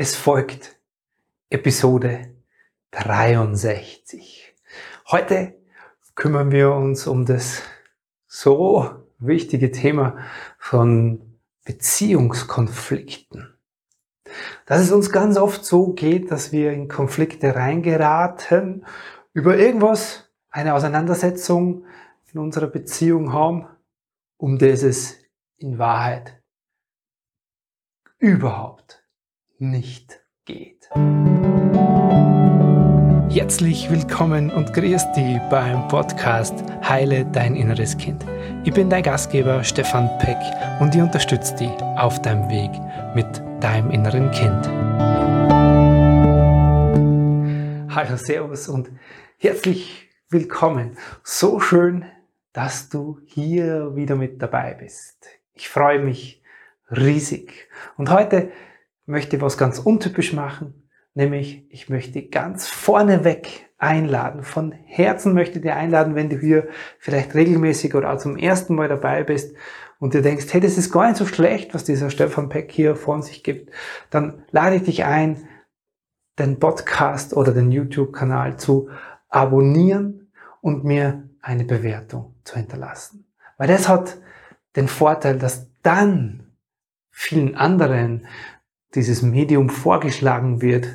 Es 0.00 0.14
folgt 0.14 0.78
Episode 1.50 2.32
63. 2.92 4.54
Heute 5.08 5.56
kümmern 6.14 6.52
wir 6.52 6.70
uns 6.70 7.08
um 7.08 7.26
das 7.26 7.62
so 8.28 8.94
wichtige 9.18 9.72
Thema 9.72 10.16
von 10.56 11.40
Beziehungskonflikten. 11.64 13.58
Dass 14.66 14.82
es 14.82 14.92
uns 14.92 15.10
ganz 15.10 15.36
oft 15.36 15.64
so 15.64 15.94
geht, 15.94 16.30
dass 16.30 16.52
wir 16.52 16.70
in 16.70 16.86
Konflikte 16.86 17.56
reingeraten, 17.56 18.86
über 19.32 19.58
irgendwas, 19.58 20.30
eine 20.50 20.74
Auseinandersetzung 20.74 21.86
in 22.32 22.38
unserer 22.38 22.68
Beziehung 22.68 23.32
haben, 23.32 23.66
um 24.36 24.58
das 24.58 24.84
es 24.84 25.18
in 25.56 25.76
Wahrheit 25.76 26.40
überhaupt 28.20 28.97
nicht 29.58 30.20
geht. 30.44 30.88
Herzlich 33.30 33.90
willkommen 33.90 34.50
und 34.50 34.72
grüß 34.72 35.12
dich 35.12 35.38
beim 35.50 35.88
Podcast 35.88 36.54
Heile 36.88 37.26
dein 37.26 37.56
inneres 37.56 37.96
Kind. 37.98 38.24
Ich 38.64 38.72
bin 38.72 38.88
dein 38.88 39.02
Gastgeber 39.02 39.64
Stefan 39.64 40.08
Peck 40.18 40.38
und 40.80 40.94
ich 40.94 41.02
unterstütze 41.02 41.56
dich 41.56 41.70
auf 41.96 42.22
deinem 42.22 42.48
Weg 42.48 42.70
mit 43.14 43.26
deinem 43.62 43.90
inneren 43.90 44.30
Kind. 44.30 44.68
Hallo, 47.94 48.16
Servus 48.16 48.68
und 48.68 48.90
herzlich 49.38 50.08
willkommen. 50.30 50.96
So 51.24 51.58
schön, 51.58 52.04
dass 52.52 52.88
du 52.88 53.20
hier 53.24 53.96
wieder 53.96 54.14
mit 54.14 54.40
dabei 54.40 54.74
bist. 54.74 55.26
Ich 55.52 55.68
freue 55.68 55.98
mich 55.98 56.42
riesig. 56.90 57.68
Und 57.96 58.10
heute 58.10 58.52
möchte 59.08 59.40
was 59.40 59.58
ganz 59.58 59.78
untypisch 59.78 60.32
machen, 60.32 60.88
nämlich 61.14 61.66
ich 61.70 61.88
möchte 61.88 62.22
ganz 62.28 62.68
vorneweg 62.68 63.70
einladen. 63.78 64.42
Von 64.42 64.72
Herzen 64.72 65.34
möchte 65.34 65.58
ich 65.58 65.62
dir 65.62 65.76
einladen, 65.76 66.14
wenn 66.14 66.28
du 66.28 66.38
hier 66.38 66.68
vielleicht 66.98 67.34
regelmäßig 67.34 67.94
oder 67.94 68.12
auch 68.12 68.18
zum 68.18 68.36
ersten 68.36 68.74
Mal 68.74 68.88
dabei 68.88 69.24
bist 69.24 69.56
und 69.98 70.14
du 70.14 70.22
denkst, 70.22 70.46
hey, 70.50 70.60
das 70.60 70.78
ist 70.78 70.92
gar 70.92 71.08
nicht 71.08 71.16
so 71.16 71.26
schlecht, 71.26 71.74
was 71.74 71.84
dieser 71.84 72.10
Stefan 72.10 72.48
Peck 72.48 72.70
hier 72.70 72.96
von 72.96 73.22
sich 73.22 73.42
gibt, 73.42 73.72
dann 74.10 74.44
lade 74.50 74.76
ich 74.76 74.82
dich 74.82 75.04
ein, 75.04 75.48
den 76.38 76.58
Podcast 76.58 77.34
oder 77.36 77.52
den 77.52 77.72
YouTube-Kanal 77.72 78.58
zu 78.58 78.90
abonnieren 79.28 80.32
und 80.60 80.84
mir 80.84 81.28
eine 81.40 81.64
Bewertung 81.64 82.36
zu 82.44 82.56
hinterlassen. 82.56 83.26
Weil 83.56 83.68
das 83.68 83.88
hat 83.88 84.18
den 84.76 84.88
Vorteil, 84.88 85.38
dass 85.38 85.68
dann 85.82 86.52
vielen 87.10 87.56
anderen 87.56 88.26
dieses 88.94 89.22
Medium 89.22 89.70
vorgeschlagen 89.70 90.62
wird, 90.62 90.88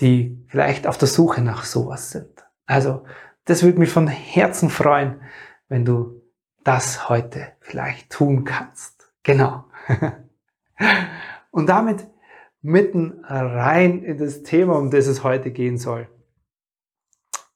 die 0.00 0.44
vielleicht 0.48 0.86
auf 0.86 0.98
der 0.98 1.08
Suche 1.08 1.42
nach 1.42 1.64
sowas 1.64 2.10
sind. 2.10 2.44
Also, 2.66 3.04
das 3.44 3.62
würde 3.62 3.78
mich 3.78 3.90
von 3.90 4.08
Herzen 4.08 4.70
freuen, 4.70 5.20
wenn 5.68 5.84
du 5.84 6.22
das 6.64 7.08
heute 7.08 7.52
vielleicht 7.60 8.10
tun 8.10 8.44
kannst. 8.44 9.12
Genau. 9.22 9.64
Und 11.50 11.68
damit 11.68 12.06
mitten 12.60 13.24
rein 13.24 14.02
in 14.02 14.18
das 14.18 14.42
Thema, 14.42 14.76
um 14.76 14.90
das 14.90 15.06
es 15.06 15.22
heute 15.22 15.52
gehen 15.52 15.78
soll. 15.78 16.08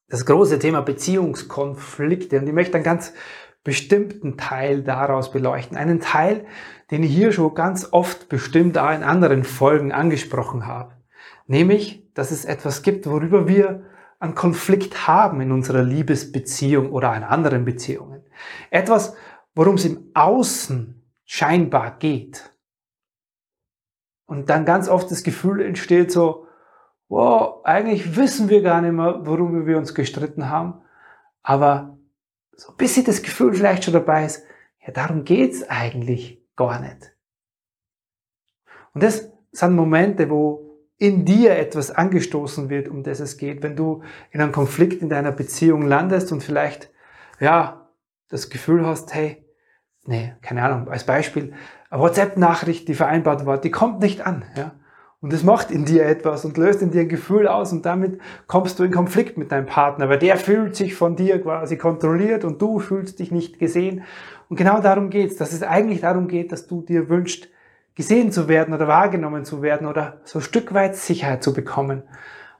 Das 0.08 0.26
große 0.26 0.58
Thema 0.58 0.80
Beziehungskonflikte. 0.80 2.38
Und 2.38 2.46
ich 2.46 2.52
möchte 2.52 2.74
einen 2.74 2.84
ganz 2.84 3.12
bestimmten 3.62 4.36
Teil 4.38 4.82
daraus 4.82 5.30
beleuchten. 5.30 5.76
Einen 5.76 6.00
Teil, 6.00 6.46
den 6.90 7.02
ich 7.02 7.14
hier 7.14 7.32
schon 7.32 7.54
ganz 7.54 7.88
oft 7.92 8.28
bestimmt 8.28 8.78
auch 8.78 8.92
in 8.92 9.02
anderen 9.02 9.44
Folgen 9.44 9.92
angesprochen 9.92 10.66
habe. 10.66 10.94
Nämlich, 11.46 12.10
dass 12.14 12.30
es 12.30 12.44
etwas 12.44 12.82
gibt, 12.82 13.06
worüber 13.06 13.46
wir 13.48 13.84
einen 14.18 14.34
Konflikt 14.34 15.06
haben 15.06 15.40
in 15.40 15.52
unserer 15.52 15.82
Liebesbeziehung 15.82 16.92
oder 16.92 17.14
in 17.16 17.22
anderen 17.22 17.64
Beziehungen. 17.64 18.22
Etwas, 18.70 19.16
worum 19.54 19.74
es 19.74 19.84
im 19.84 20.10
Außen 20.14 21.02
scheinbar 21.24 21.98
geht. 21.98 22.50
Und 24.26 24.48
dann 24.48 24.64
ganz 24.64 24.88
oft 24.88 25.10
das 25.10 25.22
Gefühl 25.22 25.60
entsteht 25.60 26.12
so, 26.12 26.46
wow, 27.08 27.64
eigentlich 27.64 28.16
wissen 28.16 28.48
wir 28.48 28.62
gar 28.62 28.80
nicht 28.80 28.92
mehr, 28.92 29.26
worüber 29.26 29.66
wir 29.66 29.78
uns 29.78 29.94
gestritten 29.94 30.48
haben, 30.48 30.82
aber 31.42 31.98
so 32.60 32.72
ein 32.72 32.76
bisschen 32.76 33.06
das 33.06 33.22
Gefühl 33.22 33.54
vielleicht 33.54 33.84
schon 33.84 33.94
dabei 33.94 34.26
ist, 34.26 34.42
ja, 34.86 34.92
darum 34.92 35.24
geht's 35.24 35.62
eigentlich 35.68 36.42
gar 36.56 36.78
nicht. 36.78 37.14
Und 38.92 39.02
das 39.02 39.30
sind 39.50 39.74
Momente, 39.74 40.28
wo 40.28 40.78
in 40.98 41.24
dir 41.24 41.56
etwas 41.56 41.90
angestoßen 41.90 42.68
wird, 42.68 42.88
um 42.88 43.02
das 43.02 43.20
es 43.20 43.38
geht. 43.38 43.62
Wenn 43.62 43.76
du 43.76 44.02
in 44.30 44.42
einem 44.42 44.52
Konflikt 44.52 45.00
in 45.00 45.08
deiner 45.08 45.32
Beziehung 45.32 45.86
landest 45.86 46.32
und 46.32 46.42
vielleicht, 46.42 46.90
ja, 47.38 47.88
das 48.28 48.50
Gefühl 48.50 48.84
hast, 48.84 49.14
hey, 49.14 49.42
nee, 50.04 50.34
keine 50.42 50.62
Ahnung, 50.62 50.88
als 50.90 51.04
Beispiel, 51.04 51.54
eine 51.88 52.02
WhatsApp-Nachricht, 52.02 52.86
die 52.88 52.94
vereinbart 52.94 53.46
war, 53.46 53.58
die 53.58 53.70
kommt 53.70 54.00
nicht 54.00 54.20
an, 54.26 54.44
ja. 54.54 54.72
Und 55.22 55.34
es 55.34 55.42
macht 55.44 55.70
in 55.70 55.84
dir 55.84 56.06
etwas 56.06 56.46
und 56.46 56.56
löst 56.56 56.80
in 56.80 56.90
dir 56.90 57.02
ein 57.02 57.08
Gefühl 57.08 57.46
aus 57.46 57.72
und 57.72 57.84
damit 57.84 58.20
kommst 58.46 58.78
du 58.78 58.84
in 58.84 58.90
Konflikt 58.90 59.36
mit 59.36 59.52
deinem 59.52 59.66
Partner, 59.66 60.08
weil 60.08 60.18
der 60.18 60.38
fühlt 60.38 60.74
sich 60.74 60.94
von 60.94 61.14
dir 61.14 61.42
quasi 61.42 61.76
kontrolliert 61.76 62.44
und 62.44 62.62
du 62.62 62.78
fühlst 62.78 63.18
dich 63.18 63.30
nicht 63.30 63.58
gesehen. 63.58 64.04
Und 64.48 64.56
genau 64.56 64.80
darum 64.80 65.10
geht's, 65.10 65.36
dass 65.36 65.52
es 65.52 65.62
eigentlich 65.62 66.00
darum 66.00 66.26
geht, 66.26 66.52
dass 66.52 66.66
du 66.66 66.80
dir 66.80 67.10
wünschst, 67.10 67.48
gesehen 67.94 68.32
zu 68.32 68.48
werden 68.48 68.72
oder 68.72 68.88
wahrgenommen 68.88 69.44
zu 69.44 69.60
werden 69.60 69.86
oder 69.86 70.22
so 70.24 70.38
ein 70.38 70.42
Stück 70.42 70.72
weit 70.72 70.96
Sicherheit 70.96 71.42
zu 71.42 71.52
bekommen, 71.52 72.02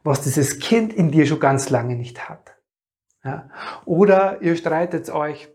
was 0.04 0.20
dieses 0.20 0.58
Kind 0.58 0.92
in 0.92 1.10
dir 1.10 1.24
schon 1.24 1.40
ganz 1.40 1.70
lange 1.70 1.96
nicht 1.96 2.28
hat. 2.28 2.56
Ja? 3.24 3.48
Oder 3.86 4.42
ihr 4.42 4.54
streitet 4.56 5.08
euch 5.08 5.48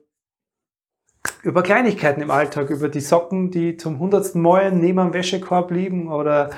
über 1.44 1.63
Kleinigkeiten 1.63 2.22
im 2.22 2.31
Alltag, 2.31 2.69
über 2.69 2.90
die 2.90 3.00
Socken, 3.00 3.52
die 3.52 3.78
zum 3.78 4.00
hundertsten 4.00 4.41
Mal 4.41 4.72
neben 4.72 4.97
dem 4.97 5.13
Wäschekorb 5.13 5.72
liegen 5.72 6.12
oder 6.12 6.50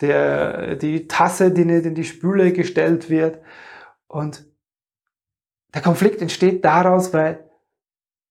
der, 0.00 0.76
die 0.76 1.08
Tasse, 1.08 1.50
die 1.50 1.64
nicht 1.64 1.86
in 1.86 1.94
die 1.94 2.04
Spüle 2.04 2.52
gestellt 2.52 3.10
wird. 3.10 3.40
Und 4.06 4.46
der 5.74 5.82
Konflikt 5.82 6.22
entsteht 6.22 6.64
daraus, 6.64 7.12
weil 7.12 7.50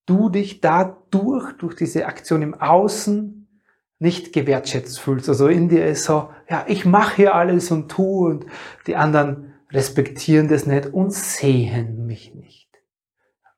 du 0.05 0.29
dich 0.29 0.61
dadurch, 0.61 1.53
durch 1.57 1.75
diese 1.75 2.05
Aktion 2.05 2.41
im 2.41 2.53
Außen, 2.53 3.61
nicht 3.99 4.33
gewertschätzt 4.33 4.99
fühlst. 4.99 5.29
Also 5.29 5.47
in 5.47 5.69
dir 5.69 5.85
ist 5.85 6.03
so, 6.03 6.29
ja, 6.49 6.65
ich 6.67 6.85
mache 6.85 7.15
hier 7.15 7.35
alles 7.35 7.71
und 7.71 7.89
tu 7.89 8.27
und 8.27 8.45
die 8.87 8.95
anderen 8.95 9.53
respektieren 9.71 10.47
das 10.47 10.65
nicht 10.65 10.87
und 10.87 11.13
sehen 11.13 12.05
mich 12.05 12.33
nicht. 12.35 12.69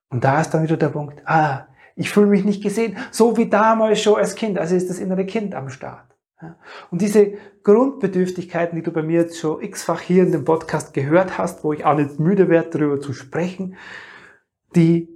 Und 0.09 0.24
da 0.24 0.40
ist 0.40 0.52
dann 0.52 0.64
wieder 0.64 0.78
der 0.78 0.90
Punkt, 0.90 1.22
ah, 1.25 1.68
ich 1.97 2.12
fühle 2.12 2.28
mich 2.28 2.46
nicht 2.46 2.63
gesehen, 2.63 2.97
so 3.12 3.38
wie 3.38 3.50
damals 3.50 4.02
schon 4.02 4.16
als 4.16 4.35
Kind. 4.35 4.58
Also 4.59 4.75
ist 4.75 4.90
das 4.90 5.00
innere 5.00 5.25
Kind 5.25 5.56
am 5.56 5.69
Start. 5.69 6.16
Und 6.91 7.02
diese 7.02 7.34
Grundbedürftigkeiten, 7.63 8.75
die 8.75 8.84
du 8.84 8.91
bei 8.91 9.02
mir 9.02 9.22
jetzt 9.22 9.40
schon 9.40 9.62
x-fach 9.62 10.02
hier 10.02 10.24
in 10.24 10.31
dem 10.31 10.46
Podcast 10.46 10.94
gehört 10.94 11.40
hast, 11.40 11.63
wo 11.63 11.74
ich 11.74 11.84
auch 11.84 11.97
nicht 11.97 12.19
müde 12.19 12.47
werde, 12.47 12.69
darüber 12.69 13.02
zu 13.02 13.13
sprechen, 13.13 13.75
die 14.75 15.09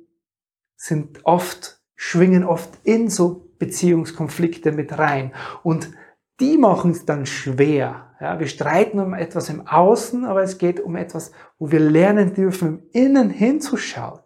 sind 0.76 1.20
oft, 1.24 1.80
schwingen 1.96 2.44
oft 2.44 2.70
in 2.84 3.10
so 3.10 3.52
Beziehungskonflikte 3.60 4.72
mit 4.72 4.98
rein. 4.98 5.32
Und 5.62 5.92
die 6.40 6.58
machen 6.58 6.90
es 6.90 7.06
dann 7.06 7.28
schwer. 7.28 8.16
Ja, 8.20 8.40
wir 8.40 8.48
streiten 8.48 9.00
um 9.00 9.14
etwas 9.14 9.50
im 9.50 9.68
Außen, 9.68 10.26
aber 10.26 10.42
es 10.42 10.58
geht 10.58 10.80
um 10.80 10.96
etwas, 10.96 11.32
wo 11.60 11.72
wir 11.72 11.80
lernen 11.80 12.34
dürfen, 12.34 12.68
im 12.68 12.84
Innen 12.92 13.30
hinzuschauen. 13.30 14.22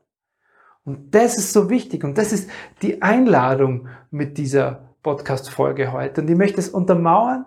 Und 0.85 1.15
das 1.15 1.37
ist 1.37 1.51
so 1.51 1.69
wichtig 1.69 2.03
und 2.03 2.17
das 2.17 2.31
ist 2.31 2.49
die 2.81 3.01
Einladung 3.01 3.87
mit 4.11 4.37
dieser 4.37 4.95
Podcast-Folge 5.01 5.91
heute. 5.91 6.21
Und 6.21 6.29
ich 6.29 6.37
möchte 6.37 6.59
es 6.59 6.69
untermauern 6.69 7.45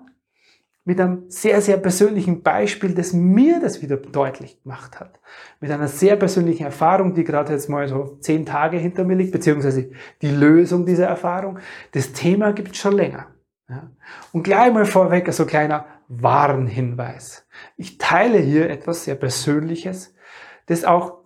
mit 0.85 1.01
einem 1.01 1.31
sehr, 1.31 1.61
sehr 1.61 1.77
persönlichen 1.77 2.43
Beispiel, 2.43 2.95
das 2.95 3.13
mir 3.13 3.61
das 3.61 3.83
wieder 3.83 3.97
deutlich 3.97 4.63
gemacht 4.63 4.99
hat. 4.99 5.21
Mit 5.61 5.71
einer 5.71 5.87
sehr 5.87 6.17
persönlichen 6.17 6.65
Erfahrung, 6.65 7.15
die 7.15 7.25
gerade 7.25 7.53
jetzt 7.53 7.69
mal 7.69 7.87
so 7.87 8.17
zehn 8.21 8.45
Tage 8.45 8.79
hinter 8.79 9.05
mir 9.05 9.15
liegt, 9.15 9.33
beziehungsweise 9.33 9.91
die 10.23 10.31
Lösung 10.31 10.87
dieser 10.87 11.07
Erfahrung. 11.07 11.59
Das 11.93 12.13
Thema 12.13 12.53
gibt 12.53 12.73
es 12.73 12.79
schon 12.79 12.95
länger. 12.95 13.27
Ja. 13.69 13.91
Und 14.33 14.45
gleich 14.45 14.73
mal 14.73 14.87
vorweg 14.87 15.27
so 15.27 15.29
also 15.29 15.47
kleiner 15.47 15.85
Warnhinweis. 16.09 17.47
Ich 17.77 17.99
teile 17.99 18.39
hier 18.39 18.71
etwas 18.71 19.05
sehr 19.05 19.15
Persönliches, 19.15 20.15
das 20.67 20.85
auch 20.85 21.19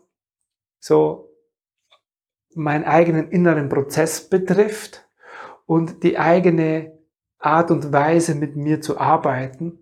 so 0.81 1.32
meinen 2.55 2.85
eigenen 2.85 3.29
inneren 3.31 3.69
Prozess 3.69 4.29
betrifft 4.29 5.07
und 5.67 6.03
die 6.03 6.19
eigene 6.19 6.93
Art 7.39 7.71
und 7.71 7.93
Weise 7.93 8.35
mit 8.35 8.57
mir 8.57 8.81
zu 8.81 8.99
arbeiten. 8.99 9.79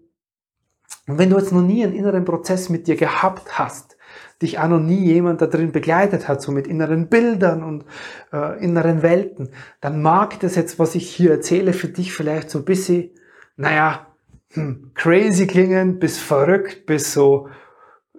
Und 1.07 1.19
wenn 1.19 1.31
du 1.31 1.39
jetzt 1.39 1.53
noch 1.53 1.63
nie 1.63 1.85
einen 1.85 1.95
inneren 1.95 2.25
Prozess 2.25 2.69
mit 2.69 2.87
dir 2.87 2.97
gehabt 2.97 3.59
hast, 3.59 3.97
dich 4.43 4.59
auch 4.59 4.69
noch 4.69 4.81
nie 4.81 5.05
jemand 5.05 5.43
da 5.43 5.47
drin 5.47 5.73
begleitet 5.73 6.29
hat, 6.29 6.41
so 6.41 6.53
mit 6.53 6.67
inneren 6.67 7.09
Bildern 7.09 7.63
und 7.63 7.85
äh, 8.33 8.63
inneren 8.65 9.03
Welten, 9.03 9.51
dann 9.81 10.01
mag 10.03 10.41
das 10.41 10.55
jetzt, 10.55 10.79
was 10.79 10.95
ich 10.95 11.11
hier 11.11 11.33
erzähle, 11.33 11.73
für 11.73 11.89
dich 11.89 12.13
vielleicht 12.13 12.51
so 12.51 12.59
ein 12.61 12.65
bisschen, 12.65 13.11
naja, 13.57 14.07
hm, 14.53 14.93
crazy 14.95 15.47
klingen, 15.47 15.99
bis 15.99 16.19
verrückt, 16.19 16.87
bis 16.87 17.13
so 17.13 17.49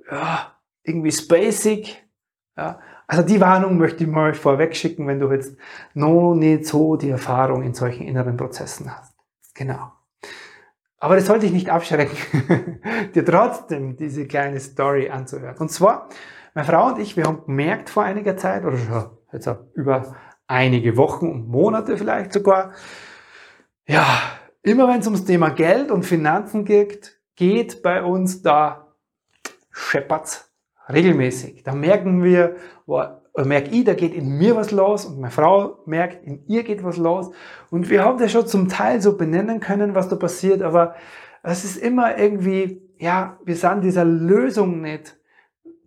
ja, 0.09 0.53
irgendwie 0.83 1.11
spacig. 1.11 2.03
Ja. 2.61 2.79
Also 3.07 3.23
die 3.23 3.41
Warnung 3.41 3.77
möchte 3.77 4.03
ich 4.03 4.09
mal 4.09 4.35
vorweg 4.35 4.75
schicken, 4.75 5.07
wenn 5.07 5.19
du 5.19 5.31
jetzt 5.31 5.57
noch 5.95 6.35
nicht 6.35 6.67
so 6.67 6.95
die 6.95 7.09
Erfahrung 7.09 7.63
in 7.63 7.73
solchen 7.73 8.07
inneren 8.07 8.37
Prozessen 8.37 8.95
hast. 8.95 9.15
Genau. 9.55 9.91
Aber 10.99 11.15
das 11.15 11.25
sollte 11.25 11.47
dich 11.47 11.53
nicht 11.53 11.69
abschrecken, 11.69 12.79
dir 13.15 13.25
trotzdem 13.25 13.97
diese 13.97 14.27
kleine 14.27 14.59
Story 14.59 15.09
anzuhören. 15.09 15.57
Und 15.57 15.71
zwar, 15.71 16.07
meine 16.53 16.67
Frau 16.67 16.89
und 16.89 16.99
ich, 16.99 17.17
wir 17.17 17.23
haben 17.23 17.43
gemerkt 17.47 17.89
vor 17.89 18.03
einiger 18.03 18.37
Zeit, 18.37 18.63
oder 18.63 18.77
schon 18.77 19.09
jetzt 19.33 19.49
über 19.73 20.15
einige 20.45 20.97
Wochen 20.97 21.27
und 21.27 21.47
Monate 21.47 21.97
vielleicht 21.97 22.31
sogar, 22.31 22.73
ja, 23.87 24.05
immer 24.61 24.87
wenn 24.87 24.99
es 24.99 25.07
ums 25.07 25.25
Thema 25.25 25.49
Geld 25.49 25.89
und 25.89 26.03
Finanzen 26.03 26.65
geht, 26.65 27.19
geht 27.35 27.81
bei 27.81 28.03
uns 28.03 28.43
da 28.43 28.93
scheppert's 29.71 30.50
regelmäßig. 30.89 31.63
Da 31.63 31.73
merken 31.73 32.23
wir, 32.23 32.55
oder 33.33 33.45
merke 33.45 33.69
ich, 33.71 33.85
da 33.85 33.93
geht 33.93 34.13
in 34.13 34.37
mir 34.37 34.55
was 34.55 34.71
los 34.71 35.05
und 35.05 35.19
meine 35.19 35.31
Frau 35.31 35.79
merkt, 35.85 36.25
in 36.25 36.43
ihr 36.47 36.63
geht 36.63 36.83
was 36.83 36.97
los. 36.97 37.31
Und 37.69 37.89
wir 37.89 38.03
haben 38.03 38.17
das 38.17 38.31
schon 38.31 38.47
zum 38.47 38.69
Teil 38.69 39.01
so 39.01 39.17
benennen 39.17 39.59
können, 39.59 39.95
was 39.95 40.09
da 40.09 40.15
passiert, 40.15 40.61
aber 40.61 40.95
es 41.43 41.63
ist 41.63 41.77
immer 41.77 42.17
irgendwie, 42.17 42.81
ja, 42.97 43.39
wir 43.43 43.55
sind 43.55 43.83
dieser 43.83 44.05
Lösung 44.05 44.81
nicht, 44.81 45.17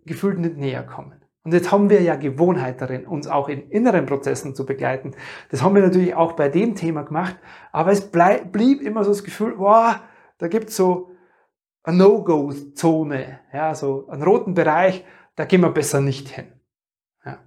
gefühlt 0.05 0.39
nicht 0.39 0.57
näher 0.57 0.83
kommen. 0.83 1.21
Und 1.43 1.53
jetzt 1.53 1.71
haben 1.71 1.91
wir 1.91 2.01
ja 2.01 2.15
Gewohnheit 2.15 2.81
darin, 2.81 3.05
uns 3.05 3.27
auch 3.27 3.49
in 3.49 3.69
inneren 3.69 4.07
Prozessen 4.07 4.55
zu 4.55 4.65
begleiten. 4.65 5.11
Das 5.51 5.61
haben 5.61 5.75
wir 5.75 5.83
natürlich 5.83 6.15
auch 6.15 6.33
bei 6.33 6.49
dem 6.49 6.73
Thema 6.73 7.03
gemacht, 7.03 7.37
aber 7.71 7.91
es 7.91 8.09
blieb 8.09 8.81
immer 8.81 9.03
so 9.03 9.11
das 9.11 9.23
Gefühl, 9.23 9.53
wow, 9.57 9.95
da 10.39 10.47
gibt's 10.47 10.75
so 10.75 11.11
No-Go-Zone, 11.91 13.39
ja, 13.53 13.75
so 13.75 14.07
einen 14.07 14.23
roten 14.23 14.53
Bereich, 14.53 15.05
da 15.35 15.45
gehen 15.45 15.61
wir 15.61 15.69
besser 15.69 16.01
nicht 16.01 16.29
hin. 16.29 16.51
Ja. 17.25 17.39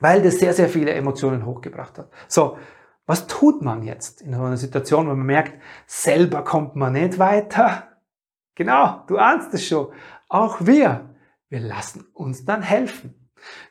Weil 0.00 0.22
das 0.22 0.38
sehr, 0.38 0.52
sehr 0.52 0.68
viele 0.68 0.92
Emotionen 0.92 1.46
hochgebracht 1.46 1.98
hat. 1.98 2.10
So, 2.26 2.58
was 3.06 3.26
tut 3.26 3.62
man 3.62 3.82
jetzt 3.82 4.20
in 4.22 4.34
so 4.34 4.42
einer 4.42 4.56
Situation, 4.56 5.06
wo 5.06 5.14
man 5.14 5.26
merkt, 5.26 5.60
selber 5.86 6.44
kommt 6.44 6.76
man 6.76 6.92
nicht 6.92 7.18
weiter? 7.18 7.84
Genau, 8.54 9.04
du 9.06 9.18
ahnst 9.18 9.54
es 9.54 9.66
schon. 9.66 9.92
Auch 10.28 10.58
wir 10.60 11.08
wir 11.48 11.60
lassen 11.60 12.04
uns 12.12 12.44
dann 12.44 12.62
helfen. 12.62 13.14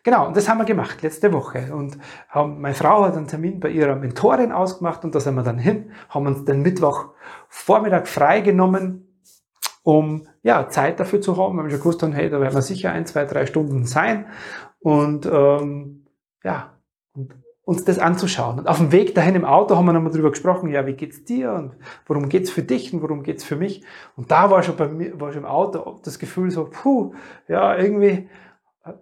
Genau, 0.04 0.28
und 0.28 0.38
das 0.38 0.48
haben 0.48 0.60
wir 0.60 0.66
gemacht 0.66 1.02
letzte 1.02 1.32
Woche. 1.34 1.74
Und 1.76 1.98
haben, 2.30 2.62
meine 2.62 2.74
Frau 2.74 3.04
hat 3.04 3.16
einen 3.16 3.28
Termin 3.28 3.60
bei 3.60 3.70
ihrer 3.70 3.96
Mentorin 3.96 4.52
ausgemacht 4.52 5.04
und 5.04 5.14
da 5.14 5.20
sind 5.20 5.36
wir 5.36 5.44
dann 5.44 5.60
hin, 5.60 5.92
haben 6.10 6.26
uns 6.26 6.46
den 6.46 6.62
Mittwoch 6.62 7.10
Vormittag 7.50 8.08
freigenommen, 8.08 9.07
um 9.88 10.28
ja, 10.44 10.68
Zeit 10.68 11.00
dafür 11.00 11.22
zu 11.22 11.38
haben. 11.38 11.56
Wir 11.56 11.64
haben 11.64 11.70
schon 11.70 11.80
gewusst, 11.80 12.04
hey, 12.04 12.30
da 12.30 12.42
werden 12.42 12.54
wir 12.54 12.62
sicher 12.62 12.92
ein, 12.92 13.06
zwei, 13.06 13.24
drei 13.24 13.46
Stunden 13.46 13.86
sein. 13.86 14.26
Und 14.80 15.26
ähm, 15.26 16.08
ja, 16.44 16.74
und 17.14 17.36
uns 17.64 17.86
das 17.86 17.98
anzuschauen. 17.98 18.60
Und 18.60 18.68
auf 18.68 18.80
dem 18.80 18.92
Weg 18.92 19.16
dahin 19.16 19.36
im 19.36 19.46
Auto 19.46 19.78
haben 19.78 19.86
wir 19.86 19.94
nochmal 19.94 20.12
drüber 20.12 20.32
gesprochen, 20.32 20.70
ja, 20.72 20.86
wie 20.86 20.92
geht's 20.92 21.24
dir 21.24 21.54
und 21.54 21.78
worum 22.06 22.28
geht's 22.28 22.50
für 22.50 22.64
dich 22.64 22.94
und 22.94 23.02
worum 23.02 23.24
geht's 23.24 23.46
für 23.46 23.56
mich? 23.56 23.82
Und 24.18 24.30
da 24.30 24.52
war 24.52 24.62
schon 24.62 24.76
bei 24.76 24.90
mir, 24.90 25.18
war 25.22 25.32
schon 25.32 25.44
im 25.44 25.48
Auto 25.48 26.02
das 26.04 26.20
Gefühl 26.20 26.52
so, 26.52 26.66
puh, 26.70 27.14
ja, 27.48 27.78
irgendwie 27.78 28.28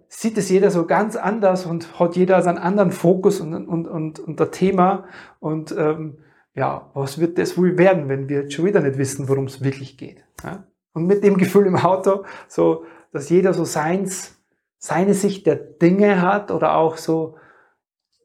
sieht 0.06 0.38
es 0.38 0.48
jeder 0.48 0.70
so 0.70 0.86
ganz 0.86 1.16
anders 1.16 1.66
und 1.66 1.98
hat 1.98 2.14
jeder 2.14 2.42
seinen 2.42 2.58
anderen 2.58 2.92
Fokus 2.92 3.40
und, 3.40 3.66
und, 3.66 3.88
und, 3.88 4.20
und 4.20 4.38
der 4.38 4.52
Thema. 4.52 5.06
Und 5.40 5.74
ähm, 5.76 6.18
ja, 6.54 6.92
was 6.94 7.18
wird 7.18 7.38
das 7.38 7.58
wohl 7.58 7.76
werden, 7.76 8.08
wenn 8.08 8.28
wir 8.28 8.42
jetzt 8.42 8.54
schon 8.54 8.66
wieder 8.66 8.80
nicht 8.80 8.98
wissen, 8.98 9.28
worum 9.28 9.46
es 9.46 9.64
wirklich 9.64 9.98
geht? 9.98 10.22
Ja? 10.44 10.64
Und 10.96 11.06
mit 11.06 11.22
dem 11.22 11.36
Gefühl 11.36 11.66
im 11.66 11.76
Auto, 11.76 12.24
so, 12.48 12.84
dass 13.12 13.28
jeder 13.28 13.54
so 13.54 13.64
seins, 13.64 14.34
seine 14.78 15.14
Sicht 15.14 15.46
der 15.46 15.56
Dinge 15.56 16.22
hat 16.22 16.50
oder 16.50 16.76
auch 16.76 16.96
so 16.96 17.36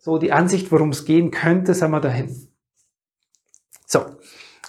so 0.01 0.17
die 0.17 0.31
Ansicht, 0.31 0.71
worum 0.71 0.89
es 0.89 1.05
gehen 1.05 1.29
könnte, 1.29 1.75
sind 1.75 1.91
wir 1.91 1.99
dahin. 1.99 2.47
So, 3.85 3.99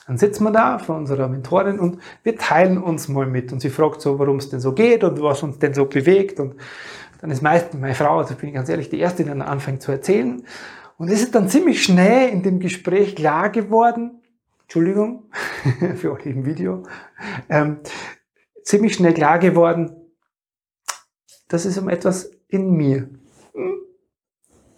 dann 0.07 0.19
sitzen 0.19 0.45
wir 0.45 0.51
da 0.51 0.79
vor 0.79 0.97
unserer 0.97 1.27
Mentorin 1.29 1.81
und 1.81 1.99
wir 2.23 2.37
teilen 2.37 2.77
uns 2.77 3.09
mal 3.09 3.25
mit. 3.25 3.51
Und 3.51 3.61
sie 3.61 3.71
fragt 3.71 4.03
so, 4.03 4.19
worum 4.19 4.37
es 4.37 4.51
denn 4.51 4.61
so 4.61 4.73
geht 4.73 5.05
und 5.05 5.23
was 5.23 5.43
uns 5.43 5.59
denn 5.59 5.73
so 5.73 5.87
bewegt. 5.87 6.39
Und 6.39 6.57
dann 7.23 7.31
ist 7.31 7.41
meistens 7.41 7.81
meine 7.81 7.95
Frau, 7.95 8.19
also 8.19 8.35
bin 8.35 8.51
ich 8.51 8.55
ganz 8.55 8.69
ehrlich, 8.69 8.91
die 8.91 8.99
Erste, 8.99 9.23
die 9.23 9.31
dann 9.31 9.41
anfängt 9.41 9.81
zu 9.81 9.91
erzählen. 9.91 10.45
Und 10.99 11.09
es 11.09 11.23
ist 11.23 11.35
dann 11.35 11.49
ziemlich 11.49 11.83
schnell 11.83 12.29
in 12.29 12.43
dem 12.43 12.61
Gespräch 12.61 13.17
klar 13.17 13.49
geworden, 13.49 14.22
Entschuldigung 14.73 15.31
für 15.97 16.13
euch 16.13 16.25
im 16.25 16.47
Video, 16.47 16.85
ähm, 17.51 17.81
ziemlich 18.63 18.95
schnell 18.95 19.13
klar 19.13 19.39
geworden, 19.39 19.95
dass 21.49 21.67
es 21.67 21.77
um 21.77 21.91
etwas 21.91 22.31
in 22.49 22.71
mir 22.71 23.11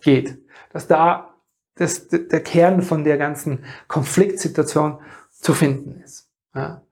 geht 0.00 0.44
dass 0.74 0.88
da 0.88 1.36
das, 1.76 2.08
der 2.08 2.42
Kern 2.42 2.82
von 2.82 3.04
der 3.04 3.16
ganzen 3.16 3.64
Konfliktsituation 3.86 4.98
zu 5.30 5.54
finden 5.54 6.00
ist. 6.00 6.28
Ja. 6.52 6.84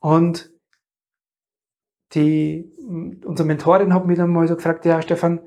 Und 0.00 0.52
die, 2.14 2.68
unsere 3.24 3.46
Mentorin 3.46 3.94
hat 3.94 4.06
mich 4.06 4.18
dann 4.18 4.30
mal 4.30 4.48
so 4.48 4.56
gefragt, 4.56 4.84
ja 4.84 5.00
Stefan, 5.00 5.40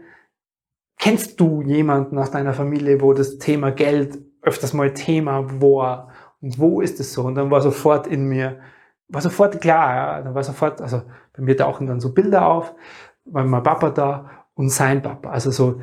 kennst 0.97 1.41
du 1.41 1.61
jemanden 1.61 2.17
aus 2.17 2.31
deiner 2.31 2.53
Familie, 2.53 3.01
wo 3.01 3.11
das 3.11 3.37
Thema 3.37 3.71
Geld 3.71 4.19
öfters 4.41 4.73
mal 4.73 4.93
Thema 4.93 5.61
war? 5.61 6.12
Und 6.43 6.59
wo 6.59 6.81
ist 6.81 6.99
es 6.99 7.13
so? 7.13 7.23
Und 7.23 7.35
dann 7.35 7.49
war 7.49 7.61
sofort 7.61 8.05
in 8.05 8.25
mir, 8.27 8.59
war 9.07 9.21
sofort 9.21 9.61
klar, 9.61 9.95
ja, 9.95 10.21
dann 10.21 10.35
war 10.35 10.43
sofort, 10.43 10.81
also 10.81 11.01
bei 11.31 11.41
mir 11.41 11.55
tauchen 11.55 11.87
dann 11.87 12.01
so 12.01 12.13
Bilder 12.13 12.45
auf, 12.45 12.75
war 13.23 13.45
mein 13.45 13.63
Papa 13.63 13.91
da 13.91 14.29
und 14.53 14.67
sein 14.67 15.01
Papa. 15.01 15.29
Also 15.29 15.51
so 15.51 15.79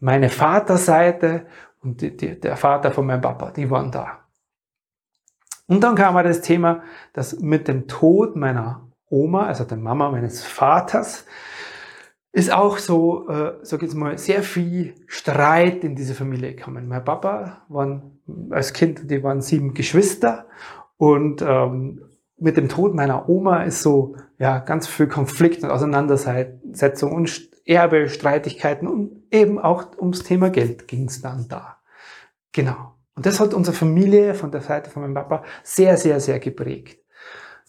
meine 0.00 0.28
Vaterseite 0.28 1.46
und 1.80 2.02
die, 2.02 2.14
die, 2.14 2.38
der 2.38 2.58
Vater 2.58 2.90
von 2.92 3.06
meinem 3.06 3.22
Papa, 3.22 3.52
die 3.52 3.70
waren 3.70 3.90
da. 3.90 4.18
Und 5.66 5.82
dann 5.82 5.94
kam 5.94 6.14
aber 6.14 6.28
das 6.28 6.42
Thema, 6.42 6.82
dass 7.14 7.40
mit 7.40 7.66
dem 7.66 7.88
Tod 7.88 8.36
meiner 8.36 8.86
Oma, 9.08 9.46
also 9.46 9.64
der 9.64 9.78
Mama 9.78 10.10
meines 10.10 10.44
Vaters, 10.44 11.24
ist 12.32 12.50
auch 12.50 12.78
so, 12.78 13.28
äh, 13.28 13.58
sag 13.62 13.82
ich 13.82 13.88
jetzt 13.88 13.94
mal, 13.94 14.16
sehr 14.16 14.42
viel 14.42 14.94
Streit 15.06 15.84
in 15.84 15.94
diese 15.94 16.14
Familie 16.14 16.54
gekommen. 16.54 16.88
Mein 16.88 17.04
Papa 17.04 17.62
waren 17.68 18.20
als 18.50 18.72
Kind, 18.72 19.10
die 19.10 19.22
waren 19.22 19.42
sieben 19.42 19.74
Geschwister 19.74 20.46
und 20.96 21.42
ähm, 21.42 22.02
mit 22.38 22.56
dem 22.56 22.68
Tod 22.68 22.94
meiner 22.94 23.28
Oma 23.28 23.62
ist 23.62 23.82
so 23.82 24.16
ja 24.38 24.58
ganz 24.58 24.88
viel 24.88 25.06
Konflikt 25.06 25.62
und 25.62 25.70
Auseinandersetzung 25.70 27.12
und 27.12 27.50
Erbe, 27.64 28.08
Streitigkeiten 28.08 28.88
und 28.88 29.22
eben 29.30 29.58
auch 29.58 29.96
ums 29.98 30.24
Thema 30.24 30.50
Geld 30.50 30.88
ging 30.88 31.06
es 31.06 31.20
dann 31.20 31.46
da. 31.48 31.78
Genau. 32.52 32.94
Und 33.14 33.26
das 33.26 33.40
hat 33.40 33.54
unsere 33.54 33.76
Familie 33.76 34.34
von 34.34 34.50
der 34.50 34.62
Seite 34.62 34.90
von 34.90 35.02
meinem 35.02 35.14
Papa 35.14 35.44
sehr, 35.62 35.96
sehr, 35.96 36.18
sehr 36.18 36.40
geprägt. 36.40 36.98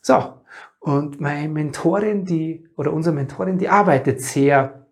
So. 0.02 0.42
Und 0.84 1.22
meine 1.22 1.48
Mentorin, 1.48 2.26
die, 2.26 2.68
oder 2.76 2.92
unsere 2.92 3.16
Mentorin, 3.16 3.58
die 3.58 3.70
arbeitet 3.70 4.20
sehr 4.20 4.86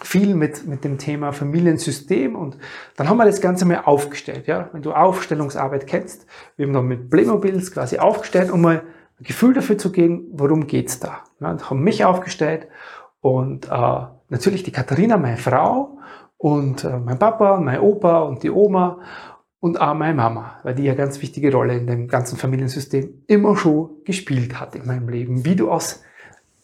viel 0.00 0.34
mit, 0.34 0.66
mit 0.66 0.82
dem 0.82 0.96
Thema 0.96 1.30
Familiensystem 1.32 2.34
und 2.34 2.56
dann 2.96 3.10
haben 3.10 3.18
wir 3.18 3.26
das 3.26 3.42
Ganze 3.42 3.66
mal 3.66 3.82
aufgestellt, 3.84 4.46
ja. 4.46 4.70
Wenn 4.72 4.80
du 4.80 4.92
Aufstellungsarbeit 4.92 5.86
kennst, 5.86 6.26
wir 6.56 6.66
haben 6.66 6.72
dann 6.72 6.86
mit 6.86 7.10
Playmobils 7.10 7.70
quasi 7.70 7.98
aufgestellt, 7.98 8.50
um 8.50 8.62
mal 8.62 8.82
ein 9.20 9.24
Gefühl 9.24 9.52
dafür 9.52 9.76
zu 9.76 9.92
geben, 9.92 10.26
worum 10.32 10.66
geht's 10.66 11.00
da. 11.00 11.24
Ja, 11.38 11.50
und 11.50 11.68
haben 11.68 11.82
mich 11.82 12.02
aufgestellt 12.06 12.68
und 13.20 13.68
äh, 13.70 14.06
natürlich 14.30 14.62
die 14.62 14.72
Katharina, 14.72 15.18
meine 15.18 15.36
Frau, 15.36 15.98
und 16.38 16.82
äh, 16.84 16.98
mein 16.98 17.18
Papa, 17.18 17.60
mein 17.60 17.80
Opa 17.80 18.20
und 18.20 18.42
die 18.42 18.50
Oma 18.50 19.00
und 19.60 19.80
auch 19.80 19.94
meine 19.94 20.14
Mama, 20.14 20.60
weil 20.62 20.74
die 20.74 20.84
ja 20.84 20.94
ganz 20.94 21.20
wichtige 21.22 21.52
Rolle 21.52 21.76
in 21.76 21.86
dem 21.86 22.08
ganzen 22.08 22.36
Familiensystem 22.36 23.24
immer 23.26 23.56
schon 23.56 24.04
gespielt 24.04 24.60
hat 24.60 24.74
in 24.74 24.86
meinem 24.86 25.08
Leben, 25.08 25.44
wie 25.44 25.56
du 25.56 25.70
aus 25.70 26.02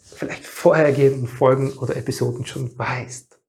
vielleicht 0.03 0.47
vorhergehenden 0.47 1.27
Folgen 1.27 1.73
oder 1.79 1.97
Episoden 1.97 2.47
schon 2.47 2.79
weißt. 2.79 3.41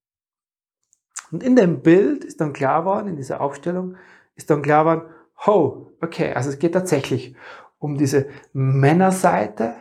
Und 1.31 1.43
in 1.43 1.55
dem 1.55 1.81
Bild 1.81 2.23
ist 2.23 2.39
dann 2.41 2.53
klar 2.53 2.81
geworden, 2.81 3.09
in 3.09 3.15
dieser 3.15 3.41
Aufstellung, 3.41 3.97
ist 4.35 4.49
dann 4.49 4.61
klar 4.61 4.83
geworden, 4.83 5.13
oh, 5.45 5.91
okay, 6.01 6.33
also 6.33 6.49
es 6.49 6.59
geht 6.59 6.73
tatsächlich 6.73 7.35
um 7.79 7.97
diese 7.97 8.27
Männerseite, 8.53 9.75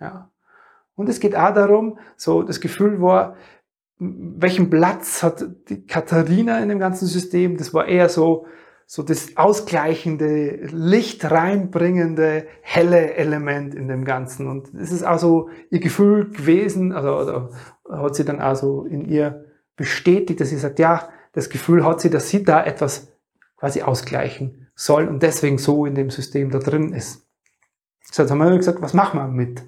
ja. 0.00 0.30
Und 0.96 1.08
es 1.08 1.18
geht 1.18 1.34
auch 1.34 1.52
darum, 1.52 1.98
so 2.16 2.42
das 2.42 2.60
Gefühl 2.60 3.00
war, 3.00 3.36
welchen 3.98 4.70
Platz 4.70 5.22
hat 5.22 5.44
die 5.68 5.86
Katharina 5.86 6.60
in 6.60 6.68
dem 6.68 6.78
ganzen 6.78 7.06
System? 7.06 7.56
Das 7.56 7.74
war 7.74 7.86
eher 7.86 8.08
so, 8.08 8.46
so 8.86 9.02
das 9.02 9.36
ausgleichende, 9.36 10.66
Licht 10.70 11.30
reinbringende, 11.30 12.46
helle 12.62 13.14
Element 13.14 13.74
in 13.74 13.88
dem 13.88 14.04
Ganzen. 14.04 14.46
Und 14.46 14.74
es 14.74 14.92
ist 14.92 15.04
auch 15.04 15.18
so 15.18 15.48
ihr 15.70 15.80
Gefühl 15.80 16.30
gewesen, 16.30 16.92
also, 16.92 17.16
oder 17.16 17.50
hat 17.90 18.14
sie 18.14 18.24
dann 18.24 18.40
also 18.40 18.84
in 18.84 19.04
ihr 19.04 19.46
bestätigt, 19.76 20.40
dass 20.40 20.50
sie 20.50 20.58
sagt, 20.58 20.78
ja, 20.78 21.08
das 21.32 21.50
Gefühl 21.50 21.84
hat 21.84 22.00
sie, 22.00 22.10
dass 22.10 22.28
sie 22.28 22.44
da 22.44 22.64
etwas 22.64 23.12
quasi 23.56 23.82
ausgleichen 23.82 24.68
soll 24.74 25.08
und 25.08 25.22
deswegen 25.22 25.58
so 25.58 25.86
in 25.86 25.94
dem 25.94 26.10
System 26.10 26.50
da 26.50 26.58
drin 26.58 26.92
ist. 26.92 27.26
So, 28.02 28.22
jetzt 28.22 28.30
haben 28.30 28.38
wir 28.38 28.56
gesagt, 28.56 28.82
was 28.82 28.94
machen 28.94 29.18
wir 29.18 29.28
mit 29.28 29.62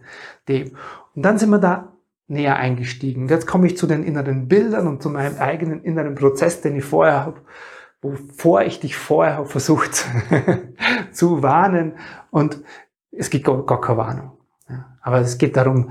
dem? 0.49 0.77
Und 1.15 1.23
dann 1.23 1.39
sind 1.39 1.51
wir 1.51 1.59
da 1.59 1.97
näher 2.29 2.57
eingestiegen. 2.57 3.29
Jetzt 3.29 3.47
komme 3.47 3.67
ich 3.67 3.77
zu 3.77 3.87
den 3.87 4.03
inneren 4.03 4.49
Bildern 4.49 4.87
und 4.87 5.03
zu 5.03 5.11
meinem 5.11 5.39
eigenen 5.39 5.83
inneren 5.83 6.15
Prozess, 6.15 6.61
den 6.61 6.77
ich 6.77 6.85
vorher 6.85 7.25
habe, 7.25 7.41
wovor 8.13 8.63
ich 8.63 8.81
dich 8.81 8.97
vorher 8.97 9.45
versucht 9.47 10.07
zu 11.13 11.43
warnen. 11.43 11.95
Und 12.31 12.63
es 13.11 13.31
gibt 13.31 13.45
gar, 13.45 13.65
gar 13.65 13.81
keine 13.81 13.99
Warnung. 13.99 14.33
Ja, 14.69 14.97
aber 15.01 15.21
es 15.21 15.39
geht 15.39 15.57
darum, 15.57 15.91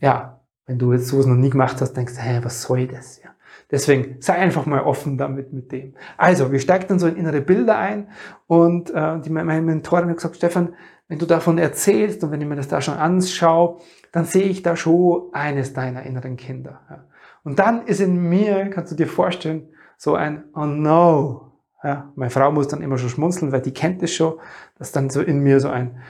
ja, 0.00 0.40
wenn 0.66 0.78
du 0.78 0.92
jetzt 0.92 1.08
sowas 1.08 1.26
noch 1.26 1.36
nie 1.36 1.50
gemacht 1.50 1.80
hast, 1.80 1.94
denkst 1.94 2.14
du, 2.14 2.20
hä, 2.20 2.40
was 2.42 2.62
soll 2.62 2.86
das? 2.86 3.20
Ja. 3.22 3.30
Deswegen 3.70 4.16
sei 4.20 4.34
einfach 4.34 4.66
mal 4.66 4.82
offen 4.82 5.16
damit 5.16 5.52
mit 5.52 5.72
dem. 5.72 5.94
Also, 6.18 6.52
wir 6.52 6.60
steigen 6.60 6.86
dann 6.88 6.98
so 6.98 7.06
in 7.06 7.16
innere 7.16 7.40
Bilder 7.40 7.78
ein 7.78 8.08
und 8.46 8.90
äh, 8.90 9.18
die, 9.20 9.30
meine 9.30 9.62
Mentorin 9.62 10.10
hat 10.10 10.16
gesagt, 10.16 10.36
Stefan, 10.36 10.74
wenn 11.08 11.18
du 11.18 11.26
davon 11.26 11.58
erzählst 11.58 12.22
und 12.22 12.30
wenn 12.30 12.40
ich 12.40 12.46
mir 12.46 12.56
das 12.56 12.68
da 12.68 12.80
schon 12.80 12.94
anschaue, 12.94 13.78
dann 14.12 14.24
sehe 14.26 14.44
ich 14.44 14.62
da 14.62 14.76
schon 14.76 15.30
eines 15.32 15.72
deiner 15.72 16.02
inneren 16.02 16.36
Kinder. 16.36 16.80
Ja. 16.88 17.04
Und 17.44 17.58
dann 17.58 17.86
ist 17.86 18.00
in 18.00 18.28
mir, 18.28 18.70
kannst 18.70 18.92
du 18.92 18.96
dir 18.96 19.08
vorstellen, 19.08 19.68
so 20.02 20.16
ein 20.16 20.42
Oh 20.56 20.66
no. 20.66 21.52
Ja, 21.84 22.10
meine 22.16 22.30
Frau 22.30 22.50
muss 22.50 22.66
dann 22.66 22.82
immer 22.82 22.98
schon 22.98 23.08
schmunzeln, 23.08 23.52
weil 23.52 23.62
die 23.62 23.72
kennt 23.72 24.02
es 24.02 24.12
schon, 24.12 24.34
dass 24.76 24.90
dann 24.90 25.10
so 25.10 25.20
in 25.20 25.38
mir 25.38 25.60
so 25.60 25.68
ein 25.68 26.00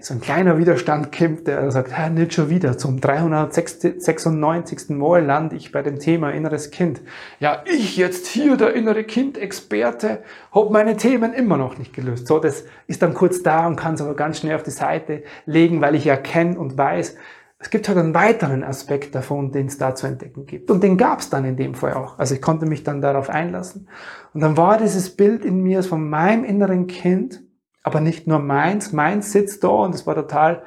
so 0.00 0.14
ein 0.14 0.22
kleiner 0.22 0.56
Widerstand 0.58 1.16
kommt, 1.16 1.46
der 1.46 1.70
sagt, 1.70 1.92
Herr, 1.92 2.08
nicht 2.10 2.34
schon 2.34 2.48
wieder, 2.48 2.76
zum 2.76 3.00
396. 3.00 4.88
Mal 4.88 5.24
lande 5.24 5.54
ich 5.54 5.70
bei 5.70 5.82
dem 5.82 6.00
Thema 6.00 6.30
inneres 6.30 6.72
Kind. 6.72 7.02
Ja, 7.38 7.62
ich 7.66 7.96
jetzt 7.96 8.26
hier, 8.26 8.56
der 8.56 8.74
innere 8.74 9.04
Kind-Experte, 9.04 10.24
habe 10.50 10.72
meine 10.72 10.96
Themen 10.96 11.32
immer 11.34 11.56
noch 11.56 11.78
nicht 11.78 11.92
gelöst. 11.92 12.26
So, 12.26 12.40
das 12.40 12.64
ist 12.88 13.02
dann 13.02 13.14
kurz 13.14 13.44
da 13.44 13.68
und 13.68 13.76
kann 13.76 13.94
es 13.94 14.00
aber 14.00 14.16
ganz 14.16 14.38
schnell 14.38 14.56
auf 14.56 14.64
die 14.64 14.70
Seite 14.70 15.22
legen, 15.46 15.80
weil 15.82 15.94
ich 15.94 16.04
ja 16.04 16.16
kenne 16.16 16.58
und 16.58 16.76
weiß, 16.76 17.14
es 17.62 17.70
gibt 17.70 17.88
halt 17.88 17.96
einen 17.96 18.12
weiteren 18.12 18.64
Aspekt 18.64 19.14
davon, 19.14 19.52
den 19.52 19.66
es 19.66 19.78
da 19.78 19.94
zu 19.94 20.08
entdecken 20.08 20.46
gibt. 20.46 20.68
Und 20.68 20.82
den 20.82 20.96
gab 20.96 21.20
es 21.20 21.30
dann 21.30 21.44
in 21.44 21.56
dem 21.56 21.76
Fall 21.76 21.94
auch. 21.94 22.18
Also 22.18 22.34
ich 22.34 22.42
konnte 22.42 22.66
mich 22.66 22.82
dann 22.82 23.00
darauf 23.00 23.30
einlassen. 23.30 23.88
Und 24.34 24.40
dann 24.40 24.56
war 24.56 24.78
dieses 24.78 25.14
Bild 25.14 25.44
in 25.44 25.62
mir 25.62 25.84
von 25.84 26.10
meinem 26.10 26.42
inneren 26.42 26.88
Kind, 26.88 27.40
aber 27.84 28.00
nicht 28.00 28.26
nur 28.26 28.40
meins. 28.40 28.92
Meins 28.92 29.30
sitzt 29.30 29.62
da 29.62 29.68
und 29.68 29.94
es 29.94 30.08
war 30.08 30.16
total 30.16 30.64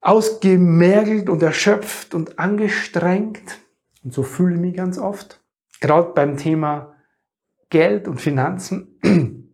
ausgemergelt 0.00 1.28
und 1.28 1.42
erschöpft 1.42 2.14
und 2.14 2.38
angestrengt. 2.38 3.58
Und 4.02 4.14
so 4.14 4.22
fühle 4.22 4.54
ich 4.54 4.60
mich 4.60 4.74
ganz 4.74 4.98
oft. 4.98 5.44
Gerade 5.82 6.12
beim 6.14 6.38
Thema 6.38 6.94
Geld 7.68 8.08
und 8.08 8.22
Finanzen. 8.22 8.98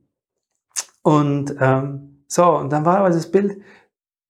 Und 1.02 1.54
ähm, 1.60 2.24
so, 2.28 2.46
und 2.56 2.72
dann 2.72 2.86
war 2.86 3.00
aber 3.00 3.10
das 3.10 3.30
Bild, 3.30 3.60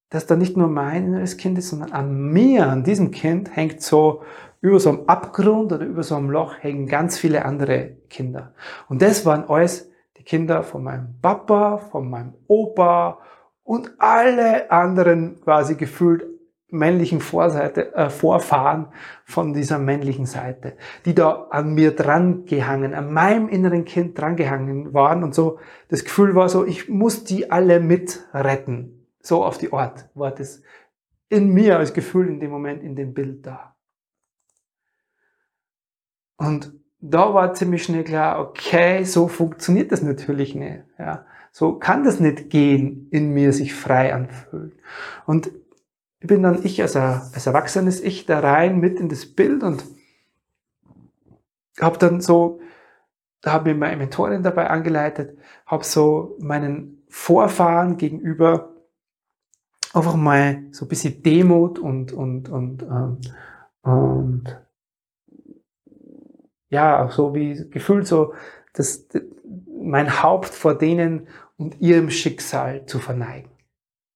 dass 0.09 0.27
da 0.27 0.35
nicht 0.35 0.57
nur 0.57 0.67
mein 0.67 1.07
inneres 1.07 1.37
Kind 1.37 1.57
ist, 1.57 1.69
sondern 1.69 1.91
an 1.91 2.31
mir, 2.31 2.67
an 2.67 2.83
diesem 2.83 3.11
Kind, 3.11 3.55
hängt 3.55 3.81
so 3.81 4.21
über 4.61 4.79
so 4.79 4.89
einem 4.89 5.07
Abgrund 5.07 5.71
oder 5.73 5.85
über 5.85 6.03
so 6.03 6.15
einem 6.15 6.29
Loch 6.29 6.55
hängen 6.59 6.87
ganz 6.87 7.17
viele 7.17 7.45
andere 7.45 7.97
Kinder. 8.09 8.53
Und 8.87 9.01
das 9.01 9.25
waren 9.25 9.47
alles 9.47 9.91
Kinder 10.25 10.63
von 10.63 10.83
meinem 10.83 11.15
Papa, 11.21 11.77
von 11.77 12.09
meinem 12.09 12.33
Opa 12.47 13.19
und 13.63 13.91
alle 13.99 14.71
anderen 14.71 15.39
quasi 15.41 15.75
gefühlt 15.75 16.25
männlichen 16.69 17.21
Vorseite, 17.21 17.93
äh, 17.93 18.09
Vorfahren 18.09 18.87
von 19.23 19.53
dieser 19.53 19.77
männlichen 19.79 20.25
Seite, 20.25 20.73
die 21.05 21.13
da 21.13 21.47
an 21.51 21.73
mir 21.73 21.91
dran 21.95 22.45
gehangen, 22.45 22.93
an 22.93 23.13
meinem 23.13 23.47
inneren 23.47 23.85
Kind 23.85 24.19
dran 24.19 24.35
gehangen 24.35 24.93
waren 24.93 25.23
und 25.23 25.33
so 25.33 25.59
das 25.89 26.03
Gefühl 26.03 26.35
war 26.35 26.49
so, 26.49 26.65
ich 26.65 26.89
muss 26.89 27.23
die 27.23 27.51
alle 27.51 27.79
mitretten. 27.79 28.94
So 29.25 29.43
auf 29.43 29.57
die 29.57 29.73
Art 29.73 30.07
war 30.13 30.31
das 30.31 30.61
in 31.29 31.49
mir 31.49 31.79
als 31.79 31.93
Gefühl 31.93 32.27
in 32.27 32.39
dem 32.39 32.51
Moment 32.51 32.83
in 32.83 32.95
dem 32.95 33.15
Bild 33.15 33.45
da. 33.45 33.75
Und 36.37 36.73
da 36.99 37.33
war 37.33 37.53
ziemlich 37.55 37.83
schnell 37.83 38.03
klar, 38.03 38.39
okay, 38.39 39.03
so 39.03 39.27
funktioniert 39.27 39.91
das 39.91 40.03
natürlich 40.03 40.53
nicht. 40.53 40.83
Ja, 40.99 41.25
so 41.51 41.73
kann 41.73 42.03
das 42.03 42.19
nicht 42.19 42.51
gehen, 42.51 43.07
in 43.09 43.33
mir 43.33 43.51
sich 43.51 43.73
frei 43.73 44.13
anfühlen. 44.13 44.73
Und 45.25 45.49
ich 46.19 46.27
bin 46.27 46.43
dann 46.43 46.63
ich 46.63 46.79
als, 46.81 46.95
als 46.95 47.47
erwachsenes 47.47 48.01
Ich 48.01 48.27
da 48.27 48.41
rein 48.41 48.79
mit 48.79 48.99
in 48.99 49.09
das 49.09 49.25
Bild 49.25 49.63
und 49.63 49.83
habe 51.79 51.97
dann 51.97 52.21
so, 52.21 52.59
da 53.41 53.53
habe 53.53 53.73
mir 53.73 53.79
meine 53.79 53.97
Mentorin 53.97 54.43
dabei 54.43 54.69
angeleitet, 54.69 55.37
habe 55.65 55.83
so 55.83 56.37
meinen 56.39 57.03
Vorfahren 57.09 57.97
gegenüber 57.97 58.74
einfach 59.95 60.15
mal 60.15 60.63
so 60.71 60.85
ein 60.85 60.87
bisschen 60.87 61.23
Demut 61.23 61.79
und, 61.79 62.11
und, 62.11 62.49
und, 62.49 62.83
ähm, 62.83 63.21
und 63.81 64.61
ja, 66.69 67.09
so 67.09 67.33
wie 67.33 67.69
gefühlt 67.69 68.07
so, 68.07 68.33
das, 68.73 69.07
mein 69.67 70.21
Haupt 70.21 70.49
vor 70.49 70.77
denen 70.77 71.27
und 71.57 71.79
ihrem 71.79 72.09
Schicksal 72.09 72.85
zu 72.85 72.99
verneigen. 72.99 73.51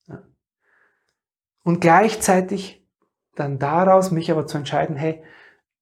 Ja. 0.08 0.22
Und 1.64 1.80
gleichzeitig 1.80 2.86
dann 3.36 3.60
daraus 3.60 4.12
mich 4.12 4.32
aber 4.32 4.48
zu 4.48 4.58
entscheiden, 4.58 4.96
hey, 4.96 5.24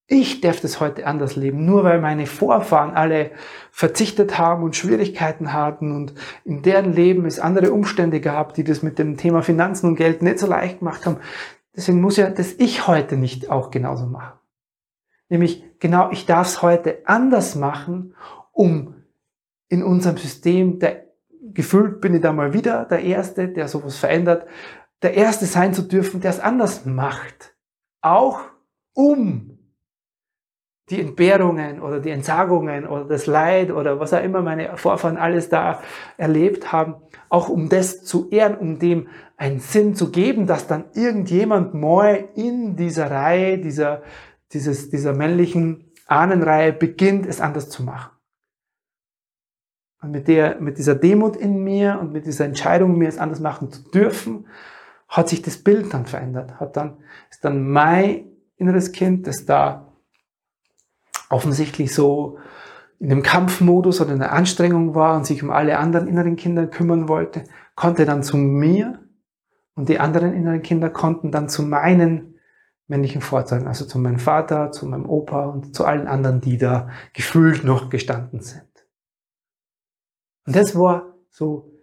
ich 0.07 0.39
darf 0.39 0.61
das 0.61 0.79
heute 0.79 1.05
anders 1.05 1.35
leben, 1.35 1.65
nur 1.65 1.83
weil 1.83 1.99
meine 1.99 2.25
Vorfahren 2.25 2.91
alle 2.91 3.31
verzichtet 3.71 4.37
haben 4.37 4.63
und 4.63 4.75
Schwierigkeiten 4.75 5.51
hatten 5.51 5.93
und 5.93 6.13
in 6.45 6.61
deren 6.61 6.93
Leben 6.93 7.25
es 7.25 7.39
andere 7.39 7.73
Umstände 7.73 8.21
gab, 8.21 8.53
die 8.53 8.63
das 8.63 8.81
mit 8.81 8.99
dem 8.99 9.17
Thema 9.17 9.41
Finanzen 9.41 9.87
und 9.87 9.95
Geld 9.97 10.21
nicht 10.21 10.39
so 10.39 10.47
leicht 10.47 10.79
gemacht 10.79 11.05
haben. 11.05 11.17
Deswegen 11.75 11.99
muss 11.99 12.15
ja 12.15 12.29
das 12.29 12.53
ich 12.53 12.87
heute 12.87 13.17
nicht 13.17 13.51
auch 13.51 13.69
genauso 13.69 14.05
machen. 14.05 14.39
Nämlich 15.27 15.63
genau, 15.79 16.09
ich 16.11 16.25
darf 16.25 16.47
es 16.47 16.61
heute 16.61 16.99
anders 17.05 17.55
machen, 17.55 18.15
um 18.53 18.95
in 19.67 19.83
unserem 19.83 20.15
System, 20.15 20.79
der, 20.79 21.03
gefühlt 21.53 21.99
bin 21.99 22.15
ich 22.15 22.21
da 22.21 22.31
mal 22.31 22.53
wieder 22.53 22.85
der 22.85 23.03
Erste, 23.03 23.49
der 23.49 23.67
sowas 23.67 23.97
verändert, 23.97 24.47
der 25.01 25.15
Erste 25.15 25.45
sein 25.45 25.73
zu 25.73 25.81
dürfen, 25.81 26.21
der 26.21 26.31
es 26.31 26.39
anders 26.39 26.85
macht. 26.85 27.55
Auch 28.01 28.39
um 28.93 29.56
die 30.89 31.01
Entbehrungen 31.01 31.81
oder 31.81 31.99
die 31.99 32.11
Entsagungen 32.11 32.87
oder 32.87 33.03
das 33.03 33.25
Leid 33.25 33.71
oder 33.71 33.99
was 33.99 34.13
auch 34.13 34.23
immer 34.23 34.41
meine 34.41 34.77
Vorfahren 34.77 35.17
alles 35.17 35.49
da 35.49 35.81
erlebt 36.17 36.71
haben, 36.71 36.95
auch 37.29 37.49
um 37.49 37.67
das 37.67 38.03
zu 38.03 38.29
ehren, 38.29 38.57
um 38.57 38.79
dem 38.79 39.09
einen 39.35 39.59
Sinn 39.59 39.95
zu 39.95 40.11
geben, 40.11 40.47
dass 40.47 40.67
dann 40.67 40.85
irgendjemand 40.93 41.73
mal 41.73 42.29
in 42.35 42.77
dieser 42.77 43.11
Reihe, 43.11 43.57
dieser, 43.57 44.01
dieses, 44.53 44.89
dieser 44.89 45.13
männlichen 45.13 45.91
Ahnenreihe 46.07 46.71
beginnt, 46.71 47.25
es 47.25 47.41
anders 47.41 47.69
zu 47.69 47.83
machen. 47.83 48.11
Und 50.01 50.11
mit, 50.11 50.27
der, 50.27 50.59
mit 50.61 50.77
dieser 50.77 50.95
Demut 50.95 51.35
in 51.35 51.63
mir 51.63 51.97
und 51.99 52.13
mit 52.13 52.25
dieser 52.25 52.45
Entscheidung, 52.45 52.97
mir 52.97 53.09
es 53.09 53.17
anders 53.17 53.41
machen 53.41 53.71
zu 53.71 53.81
dürfen, 53.89 54.47
hat 55.09 55.27
sich 55.27 55.41
das 55.41 55.57
Bild 55.57 55.93
dann 55.93 56.05
verändert. 56.05 56.59
Hat 56.59 56.77
dann, 56.77 56.97
ist 57.29 57.43
dann 57.43 57.69
mein 57.69 58.25
inneres 58.55 58.91
Kind, 58.91 59.27
das 59.27 59.45
da 59.45 59.86
offensichtlich 61.29 61.93
so 61.93 62.37
in 62.99 63.09
dem 63.09 63.23
Kampfmodus 63.23 64.01
oder 64.01 64.13
in 64.13 64.19
der 64.19 64.33
Anstrengung 64.33 64.95
war 64.95 65.15
und 65.15 65.25
sich 65.25 65.43
um 65.43 65.51
alle 65.51 65.77
anderen 65.77 66.07
inneren 66.07 66.35
Kinder 66.35 66.67
kümmern 66.67 67.07
wollte, 67.07 67.43
konnte 67.75 68.05
dann 68.05 68.23
zu 68.23 68.37
mir 68.37 68.99
und 69.75 69.89
die 69.89 69.99
anderen 69.99 70.33
inneren 70.33 70.63
Kinder 70.63 70.89
konnten 70.89 71.31
dann 71.31 71.49
zu 71.49 71.61
meinen 71.63 72.35
männlichen 72.87 73.21
Vorzeigen, 73.21 73.67
also 73.67 73.85
zu 73.85 73.99
meinem 73.99 74.19
Vater, 74.19 74.71
zu 74.71 74.87
meinem 74.87 75.07
Opa 75.07 75.45
und 75.45 75.75
zu 75.75 75.85
allen 75.85 76.07
anderen, 76.07 76.41
die 76.41 76.57
da 76.57 76.89
gefühlt 77.13 77.63
noch 77.63 77.89
gestanden 77.89 78.41
sind. 78.41 78.63
Und 80.45 80.55
das 80.55 80.75
war 80.75 81.13
so 81.29 81.76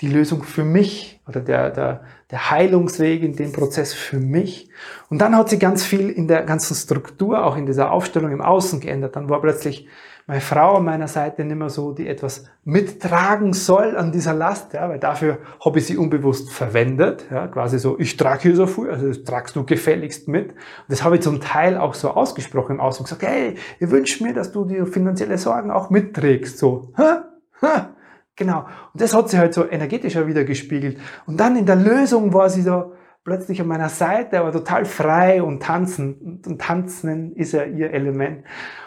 die 0.00 0.08
Lösung 0.08 0.42
für 0.42 0.64
mich 0.64 1.20
oder 1.26 1.40
der, 1.40 1.70
der, 1.70 2.02
der 2.30 2.50
Heilungsweg 2.50 3.22
in 3.22 3.34
dem 3.34 3.52
Prozess 3.52 3.94
für 3.94 4.20
mich. 4.20 4.68
Und 5.08 5.20
dann 5.20 5.36
hat 5.36 5.48
sich 5.48 5.58
ganz 5.58 5.84
viel 5.84 6.10
in 6.10 6.28
der 6.28 6.42
ganzen 6.42 6.74
Struktur, 6.74 7.44
auch 7.44 7.56
in 7.56 7.66
dieser 7.66 7.90
Aufstellung 7.90 8.30
im 8.30 8.42
Außen 8.42 8.80
geändert. 8.80 9.16
Dann 9.16 9.30
war 9.30 9.40
plötzlich 9.40 9.88
meine 10.26 10.40
Frau 10.40 10.76
an 10.76 10.84
meiner 10.84 11.06
Seite 11.06 11.44
nicht 11.44 11.56
mehr 11.56 11.70
so, 11.70 11.92
die 11.92 12.08
etwas 12.08 12.46
mittragen 12.64 13.52
soll 13.52 13.96
an 13.96 14.10
dieser 14.10 14.34
Last, 14.34 14.72
ja, 14.72 14.88
weil 14.88 14.98
dafür 14.98 15.38
habe 15.64 15.78
ich 15.78 15.86
sie 15.86 15.96
unbewusst 15.96 16.50
verwendet, 16.50 17.26
ja, 17.30 17.46
quasi 17.46 17.78
so, 17.78 17.96
ich 18.00 18.16
trage 18.16 18.42
hier 18.42 18.56
so 18.56 18.66
viel, 18.66 18.90
also 18.90 19.06
das 19.06 19.22
tragst 19.22 19.54
du 19.54 19.64
gefälligst 19.64 20.26
mit. 20.26 20.50
Und 20.50 20.56
das 20.88 21.04
habe 21.04 21.14
ich 21.14 21.22
zum 21.22 21.40
Teil 21.40 21.78
auch 21.78 21.94
so 21.94 22.10
ausgesprochen 22.10 22.72
im 22.72 22.80
Außen, 22.80 23.04
gesagt, 23.04 23.22
hey, 23.22 23.54
ich 23.78 23.90
wünsche 23.90 24.24
mir, 24.24 24.34
dass 24.34 24.50
du 24.50 24.64
die 24.64 24.84
finanzielle 24.84 25.38
Sorgen 25.38 25.70
auch 25.70 25.90
mitträgst, 25.90 26.58
so, 26.58 26.92
ha, 26.98 27.24
ha, 27.62 27.95
genau. 28.36 28.66
Und 28.92 29.00
das 29.00 29.14
hat 29.14 29.28
sie 29.28 29.38
halt 29.38 29.54
so 29.54 29.68
energetischer 29.68 30.26
wieder 30.26 30.44
gespiegelt. 30.44 30.98
Und 31.26 31.40
dann 31.40 31.56
in 31.56 31.66
der 31.66 31.76
Lösung 31.76 32.32
war 32.32 32.48
sie 32.48 32.62
so, 32.62 32.92
plötzlich 33.24 33.60
an 33.60 33.66
meiner 33.66 33.88
Seite, 33.88 34.38
aber 34.38 34.52
total 34.52 34.84
frei 34.84 35.42
und 35.42 35.62
tanzen. 35.62 36.40
Und 36.46 36.60
tanzen 36.60 37.34
ist 37.34 37.52
ja 37.52 37.64
ihr 37.64 37.90
Element. 37.92 38.44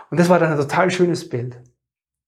Und 0.10 0.20
das 0.20 0.30
war 0.30 0.40
dann 0.40 0.52
ein 0.52 0.58
total 0.58 0.90
schönes 0.90 1.28
Bild. 1.28 1.62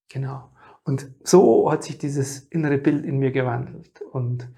Genau. 0.10 0.52
Und 0.84 1.10
so 1.24 1.72
hat 1.72 1.84
sich 1.84 1.98
dieses 1.98 2.40
innere 2.50 2.78
Bild 2.78 3.06
in 3.06 3.20
mir 3.20 3.32
gewandelt. 3.32 4.02
Und 4.02 4.50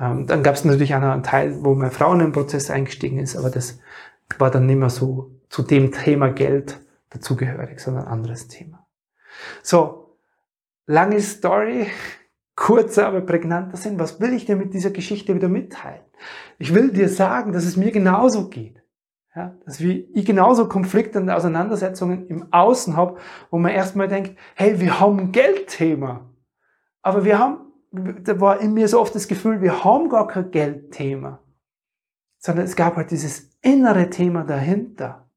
Ähm, 0.00 0.28
dann 0.28 0.44
gab 0.44 0.54
es 0.54 0.64
natürlich 0.64 0.94
auch 0.94 1.00
noch 1.00 1.10
einen 1.10 1.24
Teil, 1.24 1.64
wo 1.64 1.74
meine 1.74 1.90
Frau 1.90 2.12
in 2.12 2.20
den 2.20 2.30
Prozess 2.30 2.70
eingestiegen 2.70 3.18
ist, 3.18 3.36
aber 3.36 3.50
das 3.50 3.80
war 4.38 4.48
dann 4.48 4.66
nicht 4.66 4.78
mehr 4.78 4.90
so 4.90 5.32
zu 5.48 5.62
dem 5.62 5.90
Thema 5.90 6.28
Geld 6.30 6.78
dazugehörig, 7.10 7.80
sondern 7.80 8.04
ein 8.04 8.12
anderes 8.12 8.46
Thema. 8.46 8.86
So, 9.62 10.07
lange 10.88 11.20
Story, 11.20 11.86
kurzer, 12.56 13.06
aber 13.06 13.20
prägnanter 13.20 13.76
Sinn. 13.76 14.00
Was 14.00 14.20
will 14.20 14.32
ich 14.32 14.46
dir 14.46 14.56
mit 14.56 14.74
dieser 14.74 14.90
Geschichte 14.90 15.34
wieder 15.34 15.48
mitteilen? 15.48 16.02
Ich 16.58 16.74
will 16.74 16.90
dir 16.90 17.08
sagen, 17.08 17.52
dass 17.52 17.64
es 17.64 17.76
mir 17.76 17.92
genauso 17.92 18.48
geht. 18.48 18.82
Ja, 19.36 19.56
dass 19.64 19.78
ich 19.78 20.24
genauso 20.24 20.66
Konflikte 20.66 21.20
und 21.20 21.30
Auseinandersetzungen 21.30 22.26
im 22.26 22.52
Außen 22.52 22.96
habe, 22.96 23.20
wo 23.50 23.58
man 23.58 23.70
erstmal 23.70 24.08
denkt, 24.08 24.36
hey, 24.56 24.80
wir 24.80 24.98
haben 24.98 25.20
ein 25.20 25.32
Geldthema. 25.32 26.28
Aber 27.02 27.24
wir 27.24 27.38
haben, 27.38 27.72
da 27.92 28.40
war 28.40 28.60
in 28.60 28.72
mir 28.74 28.88
so 28.88 29.00
oft 29.00 29.14
das 29.14 29.28
Gefühl, 29.28 29.60
wir 29.60 29.84
haben 29.84 30.08
gar 30.08 30.26
kein 30.26 30.50
Geldthema. 30.50 31.44
Sondern 32.38 32.64
es 32.64 32.74
gab 32.74 32.96
halt 32.96 33.12
dieses 33.12 33.56
innere 33.60 34.10
Thema 34.10 34.42
dahinter. 34.42 35.30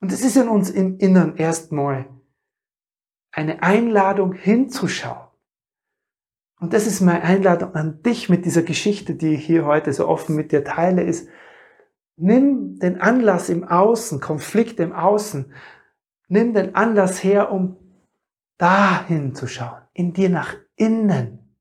Und 0.00 0.10
es 0.10 0.22
ist 0.22 0.36
in 0.36 0.48
uns 0.48 0.70
im 0.70 0.98
Innern 0.98 1.36
erstmal 1.36 2.15
eine 3.36 3.62
Einladung 3.62 4.32
hinzuschauen. 4.32 5.28
Und 6.58 6.72
das 6.72 6.86
ist 6.86 7.02
meine 7.02 7.22
Einladung 7.22 7.74
an 7.74 8.02
dich 8.02 8.30
mit 8.30 8.46
dieser 8.46 8.62
Geschichte, 8.62 9.14
die 9.14 9.34
ich 9.34 9.44
hier 9.44 9.66
heute 9.66 9.92
so 9.92 10.08
offen 10.08 10.34
mit 10.34 10.52
dir 10.52 10.64
teile, 10.64 11.02
ist, 11.02 11.28
nimm 12.16 12.78
den 12.78 12.98
Anlass 12.98 13.50
im 13.50 13.62
Außen, 13.62 14.20
Konflikte 14.20 14.82
im 14.82 14.94
Außen, 14.94 15.52
nimm 16.28 16.54
den 16.54 16.74
Anlass 16.74 17.22
her, 17.22 17.52
um 17.52 17.76
dahin 18.56 19.34
zu 19.34 19.46
schauen, 19.46 19.82
in 19.92 20.14
dir 20.14 20.30
nach 20.30 20.54
innen. 20.76 21.54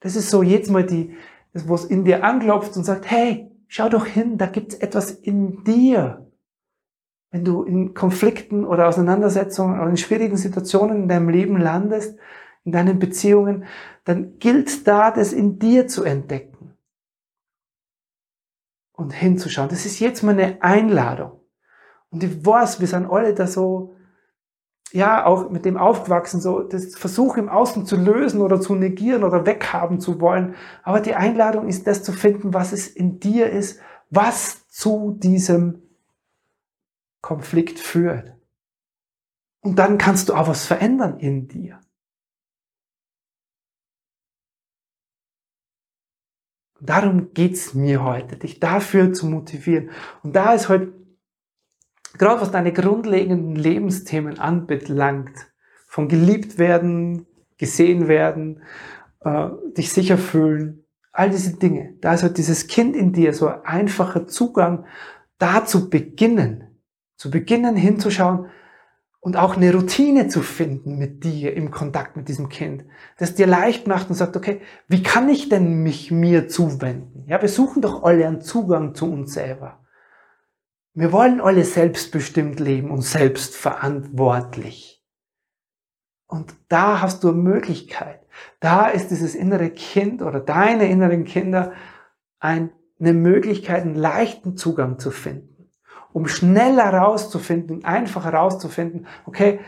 Das 0.00 0.16
ist 0.16 0.30
so 0.30 0.42
jetzt 0.42 0.68
mal 0.68 0.84
die, 0.84 1.16
wo 1.52 1.76
es 1.76 1.84
in 1.84 2.04
dir 2.04 2.24
anklopft 2.24 2.76
und 2.76 2.82
sagt, 2.82 3.08
hey, 3.08 3.52
schau 3.68 3.88
doch 3.88 4.06
hin, 4.06 4.36
da 4.36 4.46
gibt's 4.46 4.74
etwas 4.74 5.12
in 5.12 5.62
dir 5.62 6.23
wenn 7.34 7.44
du 7.44 7.64
in 7.64 7.94
Konflikten 7.94 8.64
oder 8.64 8.86
Auseinandersetzungen 8.86 9.80
oder 9.80 9.90
in 9.90 9.96
schwierigen 9.96 10.36
Situationen 10.36 11.02
in 11.02 11.08
deinem 11.08 11.28
Leben 11.28 11.56
landest, 11.56 12.16
in 12.62 12.70
deinen 12.70 13.00
Beziehungen, 13.00 13.64
dann 14.04 14.38
gilt 14.38 14.86
da, 14.86 15.10
das 15.10 15.32
in 15.32 15.58
dir 15.58 15.88
zu 15.88 16.04
entdecken 16.04 16.76
und 18.92 19.12
hinzuschauen. 19.12 19.68
Das 19.68 19.84
ist 19.84 19.98
jetzt 19.98 20.22
mal 20.22 20.38
eine 20.38 20.62
Einladung. 20.62 21.40
Und 22.08 22.22
ich 22.22 22.46
weiß, 22.46 22.78
wir 22.78 22.86
sind 22.86 23.06
alle 23.06 23.34
da 23.34 23.48
so, 23.48 23.96
ja, 24.92 25.26
auch 25.26 25.50
mit 25.50 25.64
dem 25.64 25.76
aufgewachsen, 25.76 26.40
so 26.40 26.60
das 26.60 26.94
Versuch 26.94 27.36
im 27.36 27.48
Außen 27.48 27.84
zu 27.84 27.96
lösen 27.96 28.42
oder 28.42 28.60
zu 28.60 28.76
negieren 28.76 29.24
oder 29.24 29.44
weghaben 29.44 29.98
zu 29.98 30.20
wollen. 30.20 30.54
Aber 30.84 31.00
die 31.00 31.16
Einladung 31.16 31.66
ist, 31.66 31.88
das 31.88 32.04
zu 32.04 32.12
finden, 32.12 32.54
was 32.54 32.72
es 32.72 32.86
in 32.86 33.18
dir 33.18 33.50
ist, 33.50 33.80
was 34.08 34.68
zu 34.68 35.16
diesem 35.18 35.83
Konflikt 37.24 37.80
führt. 37.80 38.36
Und 39.62 39.78
dann 39.78 39.96
kannst 39.96 40.28
du 40.28 40.34
auch 40.34 40.46
was 40.46 40.66
verändern 40.66 41.18
in 41.20 41.48
dir. 41.48 41.80
Darum 46.82 47.32
geht's 47.32 47.72
mir 47.72 48.04
heute, 48.04 48.36
dich 48.36 48.60
dafür 48.60 49.14
zu 49.14 49.24
motivieren. 49.24 49.88
Und 50.22 50.36
da 50.36 50.52
ist 50.52 50.68
heute, 50.68 50.92
gerade 52.18 52.42
was 52.42 52.50
deine 52.50 52.74
grundlegenden 52.74 53.56
Lebensthemen 53.56 54.38
anbelangt, 54.38 55.50
von 55.88 56.08
geliebt 56.08 56.58
werden, 56.58 57.26
gesehen 57.56 58.06
werden, 58.06 58.62
äh, 59.20 59.48
dich 59.78 59.94
sicher 59.94 60.18
fühlen, 60.18 60.84
all 61.10 61.30
diese 61.30 61.56
Dinge, 61.56 61.96
da 62.02 62.12
ist 62.12 62.22
heute 62.22 62.34
dieses 62.34 62.66
Kind 62.66 62.94
in 62.94 63.14
dir, 63.14 63.32
so 63.32 63.48
ein 63.48 63.64
einfacher 63.64 64.26
Zugang, 64.26 64.84
da 65.38 65.64
zu 65.64 65.88
beginnen, 65.88 66.73
zu 67.16 67.30
beginnen 67.30 67.76
hinzuschauen 67.76 68.50
und 69.20 69.36
auch 69.36 69.56
eine 69.56 69.72
Routine 69.72 70.28
zu 70.28 70.42
finden 70.42 70.98
mit 70.98 71.24
dir 71.24 71.56
im 71.56 71.70
Kontakt 71.70 72.14
mit 72.14 72.28
diesem 72.28 72.50
Kind, 72.50 72.84
das 73.16 73.34
dir 73.34 73.46
leicht 73.46 73.86
macht 73.86 74.10
und 74.10 74.16
sagt, 74.16 74.36
okay, 74.36 74.60
wie 74.86 75.02
kann 75.02 75.30
ich 75.30 75.48
denn 75.48 75.82
mich 75.82 76.10
mir 76.10 76.46
zuwenden? 76.48 77.24
Ja, 77.26 77.40
wir 77.40 77.48
suchen 77.48 77.80
doch 77.80 78.02
alle 78.02 78.26
einen 78.26 78.42
Zugang 78.42 78.94
zu 78.94 79.10
uns 79.10 79.32
selber. 79.32 79.80
Wir 80.92 81.10
wollen 81.10 81.40
alle 81.40 81.64
selbstbestimmt 81.64 82.60
leben 82.60 82.90
und 82.90 83.00
selbstverantwortlich. 83.00 85.02
Und 86.26 86.54
da 86.68 87.00
hast 87.00 87.24
du 87.24 87.30
eine 87.30 87.38
Möglichkeit. 87.38 88.20
Da 88.60 88.88
ist 88.88 89.08
dieses 89.08 89.34
innere 89.34 89.70
Kind 89.70 90.20
oder 90.20 90.40
deine 90.40 90.88
inneren 90.88 91.24
Kinder 91.24 91.72
eine 92.38 92.70
Möglichkeit, 92.98 93.82
einen 93.82 93.94
leichten 93.94 94.56
Zugang 94.56 94.98
zu 94.98 95.10
finden 95.10 95.53
um 96.14 96.28
schnell 96.28 96.76
herauszufinden, 96.76 97.84
einfach 97.84 98.24
herauszufinden, 98.24 99.06
okay, 99.26 99.58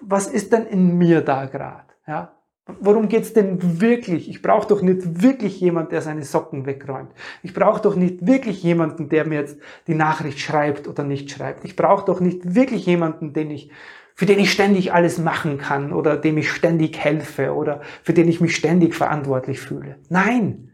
was 0.00 0.28
ist 0.28 0.52
denn 0.52 0.64
in 0.64 0.96
mir 0.96 1.22
da 1.22 1.46
gerade? 1.46 1.92
Ja? 2.06 2.36
Worum 2.80 3.08
geht's 3.08 3.32
denn 3.32 3.80
wirklich? 3.80 4.28
Ich 4.30 4.42
brauche 4.42 4.68
doch 4.68 4.80
nicht 4.80 5.22
wirklich 5.22 5.60
jemand, 5.60 5.90
der 5.90 6.02
seine 6.02 6.22
Socken 6.22 6.66
wegräumt. 6.66 7.10
Ich 7.42 7.52
brauche 7.52 7.82
doch 7.82 7.96
nicht 7.96 8.26
wirklich 8.26 8.62
jemanden, 8.62 9.08
der 9.08 9.26
mir 9.26 9.40
jetzt 9.40 9.58
die 9.88 9.94
Nachricht 9.94 10.38
schreibt 10.38 10.86
oder 10.86 11.02
nicht 11.02 11.30
schreibt. 11.32 11.64
Ich 11.64 11.74
brauche 11.74 12.04
doch 12.04 12.20
nicht 12.20 12.54
wirklich 12.54 12.86
jemanden, 12.86 13.32
den 13.32 13.50
ich, 13.50 13.72
für 14.14 14.26
den 14.26 14.38
ich 14.38 14.52
ständig 14.52 14.92
alles 14.92 15.18
machen 15.18 15.58
kann 15.58 15.92
oder 15.92 16.16
dem 16.16 16.38
ich 16.38 16.50
ständig 16.50 16.96
helfe 16.98 17.54
oder 17.54 17.80
für 18.04 18.12
den 18.12 18.28
ich 18.28 18.40
mich 18.40 18.54
ständig 18.54 18.94
verantwortlich 18.94 19.60
fühle. 19.60 19.96
Nein, 20.08 20.65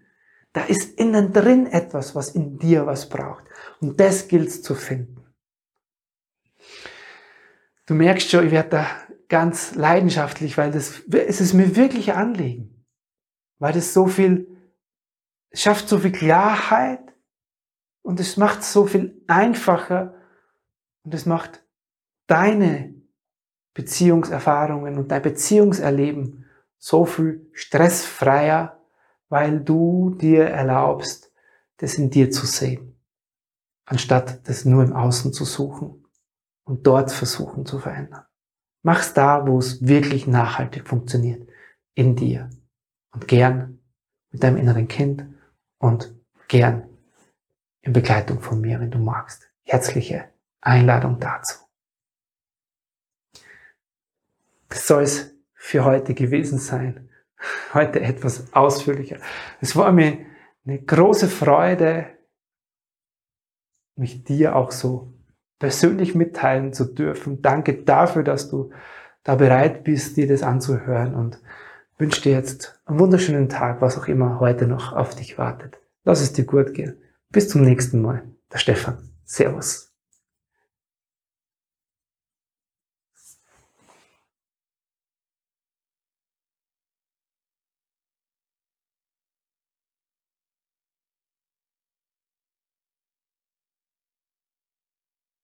da 0.53 0.65
ist 0.65 0.99
innen 0.99 1.33
drin 1.33 1.67
etwas, 1.67 2.15
was 2.15 2.31
in 2.31 2.59
dir 2.59 2.87
was 2.87 3.09
braucht. 3.09 3.45
Und 3.81 3.99
das 3.99 4.29
gilt 4.29 4.49
es 4.49 4.63
zu 4.63 4.75
finden. 4.75 5.27
Du 7.87 7.95
merkst 7.95 8.31
schon, 8.31 8.47
ich 8.47 8.53
werde 8.53 8.69
da 8.69 8.87
ganz 9.29 9.75
leidenschaftlich, 9.75 10.59
weil 10.59 10.71
das, 10.71 11.03
es 11.11 11.41
ist 11.41 11.55
mir 11.55 11.75
wirklich 11.75 12.13
ein 12.13 12.19
Anliegen. 12.19 12.85
Weil 13.59 13.73
das 13.73 13.95
so 13.95 14.07
viel, 14.07 14.47
schafft 15.53 15.89
so 15.89 15.99
viel 15.99 16.13
Klarheit 16.13 17.15
und 18.03 18.21
es 18.21 18.37
macht 18.37 18.61
es 18.61 18.73
so 18.73 18.87
viel 18.87 19.23
einfacher 19.27 20.15
und 21.03 21.15
es 21.15 21.27
macht 21.27 21.65
deine 22.27 22.95
Beziehungserfahrungen 23.75 24.99
und 24.99 25.11
dein 25.11 25.23
Beziehungserleben 25.23 26.45
so 26.79 27.05
viel 27.05 27.49
stressfreier, 27.53 28.82
weil 29.33 29.61
du 29.61 30.11
dir 30.11 30.45
erlaubst, 30.45 31.33
das 31.79 31.95
in 31.95 32.11
dir 32.11 32.31
zu 32.31 32.47
sehen 32.47 32.93
anstatt 33.85 34.49
das 34.49 34.65
nur 34.65 34.83
im 34.83 34.93
Außen 34.93 35.33
zu 35.33 35.45
suchen 35.45 36.05
und 36.65 36.87
dort 36.87 37.13
versuchen 37.13 37.67
zu 37.67 37.79
verändern. 37.79 38.25
Mach's 38.83 39.15
da, 39.15 39.47
wo 39.47 39.59
es 39.59 39.87
wirklich 39.87 40.27
nachhaltig 40.27 40.89
funktioniert, 40.89 41.49
in 41.95 42.17
dir 42.17 42.51
und 43.13 43.29
gern 43.29 43.81
mit 44.31 44.43
deinem 44.43 44.57
inneren 44.57 44.89
Kind 44.89 45.27
und 45.79 46.15
gern 46.49 46.89
in 47.83 47.93
Begleitung 47.93 48.41
von 48.41 48.61
mir, 48.61 48.81
wenn 48.81 48.91
du 48.91 48.99
magst. 48.99 49.51
Herzliche 49.65 50.31
Einladung 50.61 51.21
dazu. 51.21 51.59
Das 54.69 54.87
soll 54.87 55.03
es 55.03 55.35
für 55.55 55.85
heute 55.85 56.15
gewesen 56.15 56.59
sein. 56.59 57.11
Heute 57.75 58.01
etwas 58.01 58.53
ausführlicher. 58.53 59.19
Es 59.61 59.77
war 59.77 59.93
mir 59.93 60.19
eine 60.65 60.81
große 60.81 61.29
Freude, 61.29 62.07
mich 63.97 64.25
dir 64.25 64.57
auch 64.57 64.71
so 64.71 65.13
persönlich 65.59 66.15
mitteilen 66.15 66.73
zu 66.73 66.85
dürfen. 66.85 67.43
Danke 67.43 67.75
dafür, 67.75 68.23
dass 68.23 68.51
du 68.51 68.71
da 69.23 69.37
bereit 69.37 69.85
bist, 69.85 70.17
dir 70.17 70.27
das 70.27 70.43
anzuhören 70.43 71.15
und 71.15 71.41
wünsche 71.99 72.23
dir 72.23 72.33
jetzt 72.33 72.81
einen 72.85 72.99
wunderschönen 72.99 73.49
Tag, 73.49 73.81
was 73.81 73.97
auch 73.99 74.09
immer 74.09 74.41
heute 74.41 74.67
noch 74.67 74.93
auf 74.93 75.15
dich 75.15 75.39
wartet. 75.39 75.79
Lass 76.05 76.21
es 76.21 76.33
dir 76.33 76.45
gut 76.45 76.75
gehen. 76.75 76.97
Bis 77.31 77.49
zum 77.49 77.63
nächsten 77.63 78.03
Mal. 78.03 78.23
Der 78.53 78.59
Stefan. 78.59 78.99
Servus. 79.25 79.92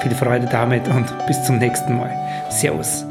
Viel 0.00 0.14
Freude 0.14 0.46
damit 0.46 0.88
und 0.88 1.06
bis 1.26 1.42
zum 1.44 1.58
nächsten 1.58 1.96
Mal. 1.96 2.10
Servus. 2.48 3.04